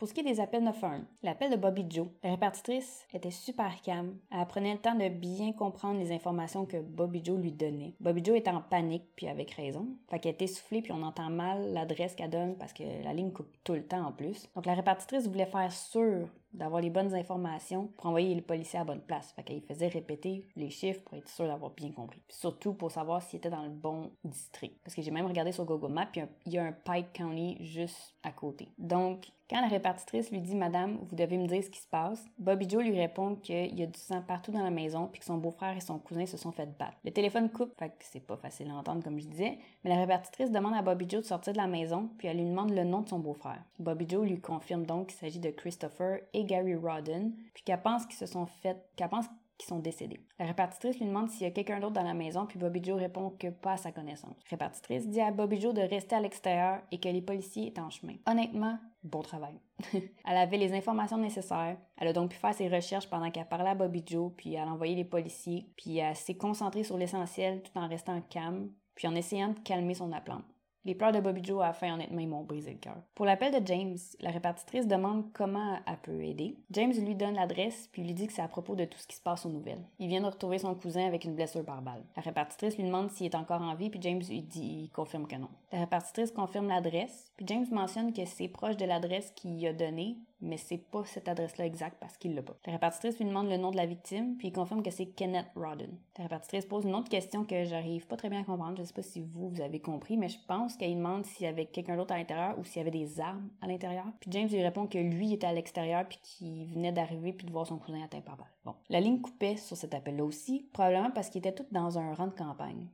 Pour 0.00 0.08
ce 0.08 0.14
qui 0.14 0.20
est 0.20 0.24
des 0.24 0.40
appels 0.40 0.64
911, 0.64 1.02
l'appel 1.22 1.50
de 1.50 1.56
Bobby 1.56 1.84
Joe, 1.86 2.08
la 2.24 2.30
répartitrice 2.30 3.06
était 3.12 3.30
super 3.30 3.82
calme. 3.82 4.16
Elle 4.30 4.46
prenait 4.46 4.72
le 4.72 4.78
temps 4.78 4.94
de 4.94 5.10
bien 5.10 5.52
comprendre 5.52 6.00
les 6.00 6.10
informations 6.10 6.64
que 6.64 6.78
Bobby 6.78 7.20
Joe 7.22 7.38
lui 7.38 7.52
donnait. 7.52 7.92
Bobby 8.00 8.24
Joe 8.24 8.38
était 8.38 8.50
en 8.50 8.62
panique, 8.62 9.04
puis 9.14 9.28
avec 9.28 9.50
raison. 9.50 9.88
Fait 10.08 10.18
qu'elle 10.18 10.32
était 10.32 10.46
essoufflée, 10.46 10.80
puis 10.80 10.92
on 10.92 11.02
entend 11.02 11.28
mal 11.28 11.74
l'adresse 11.74 12.14
qu'elle 12.14 12.30
donne 12.30 12.56
parce 12.56 12.72
que 12.72 12.82
la 13.04 13.12
ligne 13.12 13.30
coupe 13.30 13.54
tout 13.62 13.74
le 13.74 13.86
temps 13.86 14.06
en 14.06 14.12
plus. 14.12 14.48
Donc 14.54 14.64
la 14.64 14.72
répartitrice 14.72 15.28
voulait 15.28 15.44
faire 15.44 15.70
sûr 15.70 16.30
d'avoir 16.54 16.80
les 16.80 16.88
bonnes 16.88 17.14
informations 17.14 17.88
pour 17.98 18.06
envoyer 18.06 18.34
les 18.34 18.40
policiers 18.40 18.78
à 18.78 18.82
la 18.84 18.86
bonne 18.86 19.02
place. 19.02 19.32
Fait 19.32 19.42
qu'elle 19.42 19.60
faisait 19.60 19.88
répéter 19.88 20.48
les 20.56 20.70
chiffres 20.70 21.02
pour 21.04 21.18
être 21.18 21.28
sûr 21.28 21.46
d'avoir 21.46 21.72
bien 21.72 21.92
compris. 21.92 22.22
Surtout 22.30 22.72
pour 22.72 22.90
savoir 22.90 23.20
s'il 23.20 23.36
était 23.36 23.50
dans 23.50 23.64
le 23.64 23.68
bon 23.68 24.12
district. 24.24 24.80
Parce 24.82 24.94
que 24.94 25.02
j'ai 25.02 25.10
même 25.10 25.26
regardé 25.26 25.52
sur 25.52 25.66
Google 25.66 25.92
Maps, 25.92 26.08
puis 26.10 26.22
il 26.46 26.52
y 26.54 26.58
a 26.58 26.64
un 26.64 26.72
Pike 26.72 27.12
County 27.12 27.58
juste 27.60 28.16
à 28.22 28.32
côté. 28.32 28.70
Donc, 28.78 29.30
quand 29.50 29.60
la 29.60 29.66
répartitrice 29.66 30.30
lui 30.30 30.40
dit 30.40 30.54
Madame, 30.54 30.98
vous 31.02 31.16
devez 31.16 31.36
me 31.36 31.48
dire 31.48 31.64
ce 31.64 31.70
qui 31.70 31.80
se 31.80 31.88
passe, 31.88 32.24
Bobby 32.38 32.70
Joe 32.70 32.84
lui 32.84 32.96
répond 32.96 33.34
qu'il 33.34 33.76
y 33.76 33.82
a 33.82 33.86
du 33.86 33.98
sang 33.98 34.22
partout 34.22 34.52
dans 34.52 34.62
la 34.62 34.70
maison 34.70 35.08
puis 35.08 35.18
que 35.18 35.26
son 35.26 35.38
beau-frère 35.38 35.76
et 35.76 35.80
son 35.80 35.98
cousin 35.98 36.24
se 36.24 36.36
sont 36.36 36.52
fait 36.52 36.68
battre. 36.78 36.96
Le 37.04 37.10
téléphone 37.10 37.50
coupe, 37.50 37.76
fait 37.76 37.88
que 37.88 38.04
c'est 38.04 38.24
pas 38.24 38.36
facile 38.36 38.70
à 38.70 38.74
entendre 38.74 39.02
comme 39.02 39.18
je 39.18 39.26
disais, 39.26 39.58
mais 39.82 39.90
la 39.90 39.96
répartitrice 39.96 40.52
demande 40.52 40.74
à 40.74 40.82
Bobby 40.82 41.06
Joe 41.08 41.22
de 41.22 41.26
sortir 41.26 41.52
de 41.52 41.58
la 41.58 41.66
maison 41.66 42.10
puis 42.16 42.28
elle 42.28 42.36
lui 42.36 42.44
demande 42.44 42.70
le 42.70 42.84
nom 42.84 43.00
de 43.00 43.08
son 43.08 43.18
beau-frère. 43.18 43.60
Bobby 43.80 44.06
Joe 44.08 44.24
lui 44.24 44.40
confirme 44.40 44.86
donc 44.86 45.08
qu'il 45.08 45.18
s'agit 45.18 45.40
de 45.40 45.50
Christopher 45.50 46.20
et 46.32 46.44
Gary 46.44 46.76
Rodden 46.76 47.32
puis 47.52 47.64
qu'elle 47.64 47.82
pense 47.82 48.06
qu'ils 48.06 48.18
se 48.18 48.26
sont 48.26 48.46
fait, 48.46 48.76
qu'elle 48.94 49.08
pense 49.08 49.26
qu'ils 49.60 49.68
sont 49.68 49.78
décédés. 49.78 50.20
La 50.38 50.46
répartitrice 50.46 50.98
lui 50.98 51.06
demande 51.06 51.28
s'il 51.28 51.42
y 51.42 51.46
a 51.46 51.50
quelqu'un 51.50 51.80
d'autre 51.80 51.92
dans 51.92 52.02
la 52.02 52.14
maison, 52.14 52.46
puis 52.46 52.58
Bobby 52.58 52.82
Joe 52.82 52.98
répond 52.98 53.30
que 53.38 53.48
pas 53.48 53.72
à 53.72 53.76
sa 53.76 53.92
connaissance. 53.92 54.36
La 54.44 54.50
répartitrice 54.50 55.06
dit 55.06 55.20
à 55.20 55.30
Bobby 55.30 55.60
Joe 55.60 55.74
de 55.74 55.82
rester 55.82 56.16
à 56.16 56.20
l'extérieur 56.20 56.80
et 56.90 56.98
que 56.98 57.08
les 57.08 57.20
policiers 57.20 57.68
étaient 57.68 57.80
en 57.80 57.90
chemin. 57.90 58.14
Honnêtement, 58.26 58.78
bon 59.04 59.22
travail. 59.22 59.60
elle 59.92 60.36
avait 60.36 60.56
les 60.56 60.72
informations 60.72 61.18
nécessaires. 61.18 61.76
Elle 61.98 62.08
a 62.08 62.12
donc 62.12 62.30
pu 62.30 62.36
faire 62.36 62.54
ses 62.54 62.68
recherches 62.68 63.08
pendant 63.08 63.30
qu'elle 63.30 63.48
parlait 63.48 63.70
à 63.70 63.74
Bobby 63.74 64.02
Joe, 64.06 64.32
puis 64.36 64.54
elle 64.54 64.68
a 64.68 64.72
envoyé 64.72 64.94
les 64.94 65.04
policiers, 65.04 65.66
puis 65.76 65.98
elle 65.98 66.16
s'est 66.16 66.36
concentrée 66.36 66.84
sur 66.84 66.96
l'essentiel 66.96 67.62
tout 67.62 67.78
en 67.78 67.88
restant 67.88 68.20
calme, 68.22 68.70
puis 68.94 69.08
en 69.08 69.14
essayant 69.14 69.50
de 69.50 69.58
calmer 69.60 69.94
son 69.94 70.12
aplomb. 70.12 70.42
Les 70.86 70.94
pleurs 70.94 71.12
de 71.12 71.20
Bobby 71.20 71.44
Joe 71.44 71.62
à 71.62 71.68
la 71.68 71.72
fin, 71.74 71.92
honnêtement, 71.92 72.20
ils 72.20 72.28
m'ont 72.28 72.42
brisé 72.42 72.72
le 72.72 72.78
cœur. 72.78 72.96
Pour 73.14 73.26
l'appel 73.26 73.52
de 73.52 73.66
James, 73.66 73.98
la 74.20 74.30
répartitrice 74.30 74.86
demande 74.86 75.30
comment 75.34 75.78
elle 75.86 75.98
peut 75.98 76.24
aider. 76.24 76.56
James 76.70 76.92
lui 76.92 77.14
donne 77.14 77.34
l'adresse 77.34 77.88
puis 77.92 78.02
lui 78.02 78.14
dit 78.14 78.26
que 78.26 78.32
c'est 78.32 78.40
à 78.40 78.48
propos 78.48 78.74
de 78.74 78.86
tout 78.86 78.98
ce 78.98 79.06
qui 79.06 79.16
se 79.16 79.20
passe 79.20 79.44
aux 79.44 79.50
nouvelles. 79.50 79.84
Il 79.98 80.08
vient 80.08 80.22
de 80.22 80.26
retrouver 80.26 80.58
son 80.58 80.74
cousin 80.74 81.06
avec 81.06 81.24
une 81.24 81.34
blessure 81.34 81.64
par 81.66 81.82
balle. 81.82 82.02
La 82.16 82.22
répartitrice 82.22 82.78
lui 82.78 82.84
demande 82.84 83.10
s'il 83.10 83.26
est 83.26 83.34
encore 83.34 83.60
en 83.60 83.74
vie 83.74 83.90
puis 83.90 84.00
James 84.02 84.22
lui 84.26 84.40
dit, 84.40 84.84
il 84.84 84.90
confirme 84.90 85.26
que 85.26 85.36
non. 85.36 85.50
La 85.70 85.80
répartitrice 85.80 86.30
confirme 86.30 86.68
l'adresse 86.68 87.30
puis 87.36 87.44
James 87.46 87.66
mentionne 87.70 88.14
que 88.14 88.24
c'est 88.24 88.48
proche 88.48 88.78
de 88.78 88.86
l'adresse 88.86 89.32
qu'il 89.36 89.66
a 89.66 89.74
donnée 89.74 90.16
mais 90.40 90.56
c'est 90.56 90.78
pas 90.78 91.04
cette 91.04 91.28
adresse-là 91.28 91.66
exacte 91.66 91.96
parce 92.00 92.16
qu'il 92.16 92.34
l'a 92.34 92.42
pas. 92.42 92.56
La 92.66 92.72
répartitrice 92.72 93.18
lui 93.18 93.26
demande 93.26 93.48
le 93.48 93.56
nom 93.56 93.70
de 93.70 93.76
la 93.76 93.86
victime, 93.86 94.36
puis 94.36 94.48
il 94.48 94.52
confirme 94.52 94.82
que 94.82 94.90
c'est 94.90 95.06
Kenneth 95.06 95.46
Rodden. 95.54 95.96
La 96.18 96.24
répartitrice 96.24 96.66
pose 96.66 96.84
une 96.84 96.94
autre 96.94 97.08
question 97.08 97.44
que 97.44 97.64
j'arrive 97.64 98.06
pas 98.06 98.16
très 98.16 98.28
bien 98.28 98.40
à 98.40 98.44
comprendre. 98.44 98.78
Je 98.78 98.84
sais 98.84 98.92
pas 98.92 99.02
si 99.02 99.20
vous, 99.20 99.48
vous 99.48 99.60
avez 99.60 99.80
compris, 99.80 100.16
mais 100.16 100.28
je 100.28 100.38
pense 100.46 100.76
qu'elle 100.76 100.94
demande 100.94 101.24
s'il 101.26 101.46
y 101.46 101.48
avait 101.48 101.66
quelqu'un 101.66 101.96
d'autre 101.96 102.14
à 102.14 102.18
l'intérieur 102.18 102.58
ou 102.58 102.64
s'il 102.64 102.78
y 102.78 102.80
avait 102.80 102.90
des 102.90 103.20
armes 103.20 103.48
à 103.60 103.66
l'intérieur. 103.66 104.06
Puis 104.20 104.30
James 104.32 104.48
lui 104.48 104.62
répond 104.62 104.86
que 104.86 104.98
lui 104.98 105.32
était 105.32 105.46
à 105.46 105.52
l'extérieur 105.52 106.06
puis 106.08 106.18
qu'il 106.22 106.66
venait 106.66 106.92
d'arriver 106.92 107.32
puis 107.32 107.46
de 107.46 107.52
voir 107.52 107.66
son 107.66 107.78
cousin 107.78 108.02
atteint 108.02 108.20
par 108.20 108.36
balle. 108.36 108.50
Bon. 108.64 108.74
La 108.88 109.00
ligne 109.00 109.20
coupait 109.20 109.56
sur 109.56 109.76
cet 109.76 109.94
appel-là 109.94 110.24
aussi, 110.24 110.68
probablement 110.72 111.10
parce 111.10 111.30
qu'il 111.30 111.40
était 111.40 111.54
tout 111.54 111.66
dans 111.70 111.98
un 111.98 112.14
rang 112.14 112.26
de 112.26 112.34
campagne. 112.34 112.88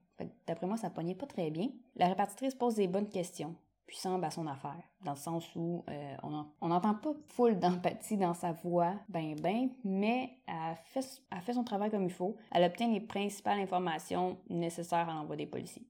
D'après 0.47 0.67
moi, 0.67 0.77
ça 0.77 0.89
pognait 0.89 1.15
pas 1.15 1.27
très 1.27 1.51
bien. 1.51 1.69
La 1.97 2.09
répartitrice 2.09 2.55
pose 2.55 2.77
des 2.77 2.89
bonnes 2.89 3.09
questions 3.09 3.55
puis 3.87 3.97
semble 3.97 4.25
à 4.25 4.31
son 4.31 4.47
affaire, 4.47 4.83
dans 5.05 5.13
le 5.13 5.17
sens 5.17 5.49
où 5.55 5.85
euh, 5.89 6.17
on 6.61 6.69
n'entend 6.69 6.95
pas 6.95 7.13
full 7.29 7.59
d'empathie 7.59 8.17
dans 8.17 8.35
sa 8.35 8.53
voix, 8.53 8.95
ben 9.09 9.37
ben, 9.41 9.69
mais 9.85 10.31
elle 10.47 10.77
fait, 10.85 11.23
elle 11.31 11.41
fait 11.41 11.53
son 11.53 11.65
travail 11.65 11.91
comme 11.91 12.05
il 12.05 12.13
faut. 12.13 12.37
Elle 12.51 12.65
obtient 12.65 12.89
les 12.89 13.01
principales 13.01 13.61
informations 13.61 14.39
nécessaires 14.49 15.09
à 15.09 15.15
l'envoi 15.15 15.37
des 15.37 15.47
policiers. 15.47 15.87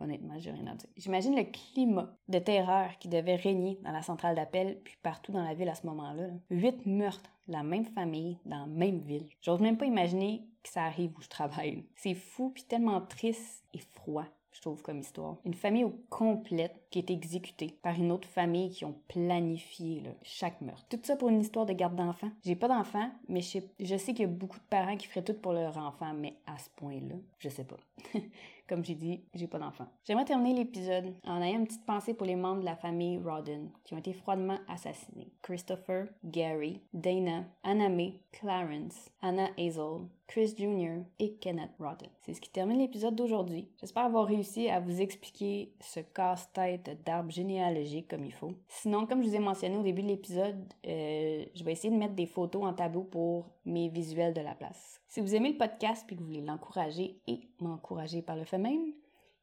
Honnêtement, 0.00 0.38
j'ai 0.38 0.50
rien 0.50 0.66
à 0.68 0.74
dire. 0.74 0.88
J'imagine 0.96 1.36
le 1.36 1.44
climat 1.44 2.14
de 2.28 2.38
terreur 2.38 2.96
qui 2.98 3.08
devait 3.08 3.36
régner 3.36 3.78
dans 3.82 3.92
la 3.92 4.02
centrale 4.02 4.34
d'appel, 4.34 4.80
puis 4.82 4.96
partout 5.02 5.32
dans 5.32 5.44
la 5.44 5.54
ville 5.54 5.68
à 5.68 5.74
ce 5.74 5.86
moment-là. 5.86 6.28
Huit 6.50 6.86
meurtres, 6.86 7.30
la 7.46 7.62
même 7.62 7.84
famille, 7.84 8.38
dans 8.46 8.60
la 8.60 8.66
même 8.66 9.00
ville. 9.00 9.28
J'ose 9.42 9.60
même 9.60 9.76
pas 9.76 9.84
imaginer 9.84 10.46
que 10.62 10.70
ça 10.70 10.84
arrive 10.84 11.12
où 11.16 11.22
je 11.22 11.28
travaille. 11.28 11.84
C'est 11.94 12.14
fou, 12.14 12.50
puis 12.50 12.64
tellement 12.64 13.00
triste 13.00 13.64
et 13.74 13.78
froid. 13.78 14.24
je 14.52 14.60
trouve, 14.60 14.82
comme 14.82 14.98
histoire. 14.98 15.36
Une 15.44 15.54
famille 15.54 15.84
au 15.84 15.94
complète 16.08 16.81
qui 16.92 16.98
est 16.98 17.10
exécutée 17.10 17.74
par 17.82 17.94
une 17.94 18.12
autre 18.12 18.28
famille 18.28 18.70
qui 18.70 18.84
ont 18.84 18.94
planifié 19.08 20.02
chaque 20.22 20.60
meurtre. 20.60 20.84
Tout 20.88 21.00
ça 21.02 21.16
pour 21.16 21.30
une 21.30 21.40
histoire 21.40 21.66
de 21.66 21.72
garde 21.72 21.96
d'enfants. 21.96 22.30
J'ai 22.44 22.54
pas 22.54 22.68
d'enfants, 22.68 23.10
mais 23.28 23.40
je 23.40 23.48
sais, 23.48 23.64
je 23.80 23.96
sais 23.96 24.12
qu'il 24.12 24.26
y 24.26 24.28
a 24.28 24.32
beaucoup 24.32 24.58
de 24.58 24.64
parents 24.68 24.96
qui 24.96 25.06
feraient 25.06 25.24
tout 25.24 25.34
pour 25.34 25.54
leur 25.54 25.76
enfant, 25.78 26.12
mais 26.14 26.36
à 26.46 26.58
ce 26.58 26.68
point-là, 26.76 27.16
je 27.38 27.48
sais 27.48 27.64
pas. 27.64 27.78
Comme 28.68 28.84
j'ai 28.84 28.94
dit, 28.94 29.20
j'ai 29.34 29.48
pas 29.48 29.58
d'enfant. 29.58 29.86
J'aimerais 30.04 30.24
terminer 30.24 30.60
l'épisode 30.60 31.14
en 31.24 31.42
ayant 31.42 31.58
une 31.58 31.66
petite 31.66 31.84
pensée 31.84 32.14
pour 32.14 32.26
les 32.26 32.36
membres 32.36 32.60
de 32.60 32.64
la 32.64 32.76
famille 32.76 33.18
Rodden 33.18 33.70
qui 33.84 33.92
ont 33.92 33.98
été 33.98 34.12
froidement 34.12 34.58
assassinés. 34.68 35.32
Christopher, 35.42 36.06
Gary, 36.24 36.80
Dana, 36.94 37.44
Anna 37.64 37.88
May, 37.88 38.20
Clarence, 38.30 39.10
Anna 39.20 39.48
Hazel, 39.58 40.06
Chris 40.26 40.54
Jr. 40.56 41.02
et 41.18 41.34
Kenneth 41.34 41.72
Rodden. 41.78 42.08
C'est 42.22 42.32
ce 42.32 42.40
qui 42.40 42.48
termine 42.48 42.78
l'épisode 42.78 43.14
d'aujourd'hui. 43.14 43.68
J'espère 43.78 44.04
avoir 44.04 44.26
réussi 44.26 44.70
à 44.70 44.80
vous 44.80 45.02
expliquer 45.02 45.74
ce 45.80 46.00
casse-tête 46.00 46.81
d'arbre 47.04 47.30
généalogique 47.30 48.08
comme 48.08 48.24
il 48.24 48.32
faut. 48.32 48.52
Sinon, 48.68 49.06
comme 49.06 49.22
je 49.22 49.28
vous 49.28 49.34
ai 49.34 49.40
mentionné 49.40 49.76
au 49.76 49.82
début 49.82 50.02
de 50.02 50.08
l'épisode, 50.08 50.72
euh, 50.86 51.44
je 51.54 51.64
vais 51.64 51.72
essayer 51.72 51.92
de 51.92 51.98
mettre 51.98 52.14
des 52.14 52.26
photos 52.26 52.64
en 52.64 52.72
tableau 52.72 53.04
pour 53.04 53.50
mes 53.64 53.88
visuels 53.88 54.34
de 54.34 54.40
la 54.40 54.54
place. 54.54 55.00
Si 55.08 55.20
vous 55.20 55.34
aimez 55.34 55.52
le 55.52 55.58
podcast 55.58 56.06
et 56.08 56.14
que 56.14 56.20
vous 56.20 56.26
voulez 56.26 56.40
l'encourager 56.40 57.20
et 57.26 57.48
m'encourager 57.60 58.22
par 58.22 58.36
le 58.36 58.44
fait 58.44 58.58
même, 58.58 58.92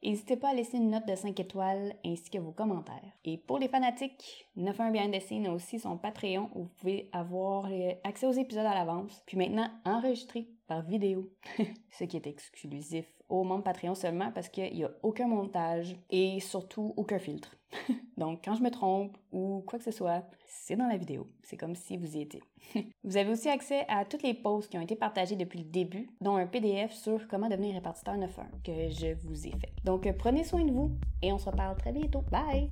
N'hésitez 0.02 0.38
pas 0.38 0.52
à 0.52 0.54
laisser 0.54 0.78
une 0.78 0.92
note 0.92 1.06
de 1.06 1.16
5 1.16 1.38
étoiles 1.42 1.94
ainsi 2.06 2.30
que 2.30 2.38
vos 2.38 2.54
commentaires. 2.54 3.12
Et 3.26 3.38
pour 3.38 3.60
les 3.60 3.68
fanatiques, 3.68 4.48
91 4.56 4.94
Behind 4.94 5.12
the 5.12 5.48
a 5.48 5.52
aussi 5.52 5.78
son 5.78 5.98
Patreon 5.98 6.50
où 6.56 6.64
vous 6.64 6.70
pouvez 6.78 7.10
avoir 7.12 7.68
accès 8.06 8.26
aux 8.26 8.32
épisodes 8.32 8.66
à 8.66 8.74
l'avance, 8.74 9.22
puis 9.26 9.36
maintenant 9.36 9.70
enregistrés 9.84 10.48
par 10.70 10.84
vidéo, 10.84 11.28
ce 11.92 12.04
qui 12.04 12.16
est 12.16 12.28
exclusif 12.28 13.12
aux 13.28 13.44
membres 13.44 13.64
Patreon 13.64 13.96
seulement 13.96 14.32
parce 14.32 14.50
qu'il 14.50 14.72
n'y 14.74 14.84
a 14.84 14.92
aucun 15.02 15.28
montage 15.28 15.98
et 16.12 16.40
surtout 16.40 16.94
aucun 16.96 17.18
filtre. 17.18 17.56
Donc 18.18 18.42
quand 18.46 18.56
je 18.56 18.62
me 18.62 18.70
trompe 18.70 19.18
ou 19.32 19.64
quoi 19.66 19.80
que 19.80 19.86
ce 19.86 19.92
soit, 19.92 20.24
c'est 20.46 20.76
dans 20.76 20.88
la 20.88 20.98
vidéo. 20.98 21.28
C'est 21.44 21.58
comme 21.58 21.76
si 21.76 21.98
vous 21.98 22.16
y 22.16 22.22
étiez. 22.22 22.44
vous 23.04 23.18
avez 23.18 23.32
aussi 23.32 23.50
accès 23.50 23.86
à 23.88 24.06
toutes 24.06 24.24
les 24.24 24.36
posts 24.36 24.70
qui 24.70 24.78
ont 24.78 24.82
été 24.82 24.96
partagées 24.96 25.36
depuis 25.36 25.60
le 25.60 25.66
début, 25.66 26.08
dont 26.22 26.36
un 26.36 26.46
PDF 26.46 26.94
sur 26.94 27.28
comment 27.28 27.50
devenir 27.50 27.74
répartiteur 27.74 28.16
9.1 28.16 28.28
que 28.64 28.90
je 28.90 29.14
vous 29.26 29.48
ai 29.48 29.52
fait. 29.52 29.74
Donc 29.84 30.08
prenez 30.18 30.44
soin 30.44 30.64
de 30.64 30.72
vous 30.72 30.92
et 31.24 31.34
on 31.34 31.40
se 31.40 31.50
reparle 31.50 31.78
très 31.78 31.92
bientôt. 31.92 32.24
Bye! 32.32 32.72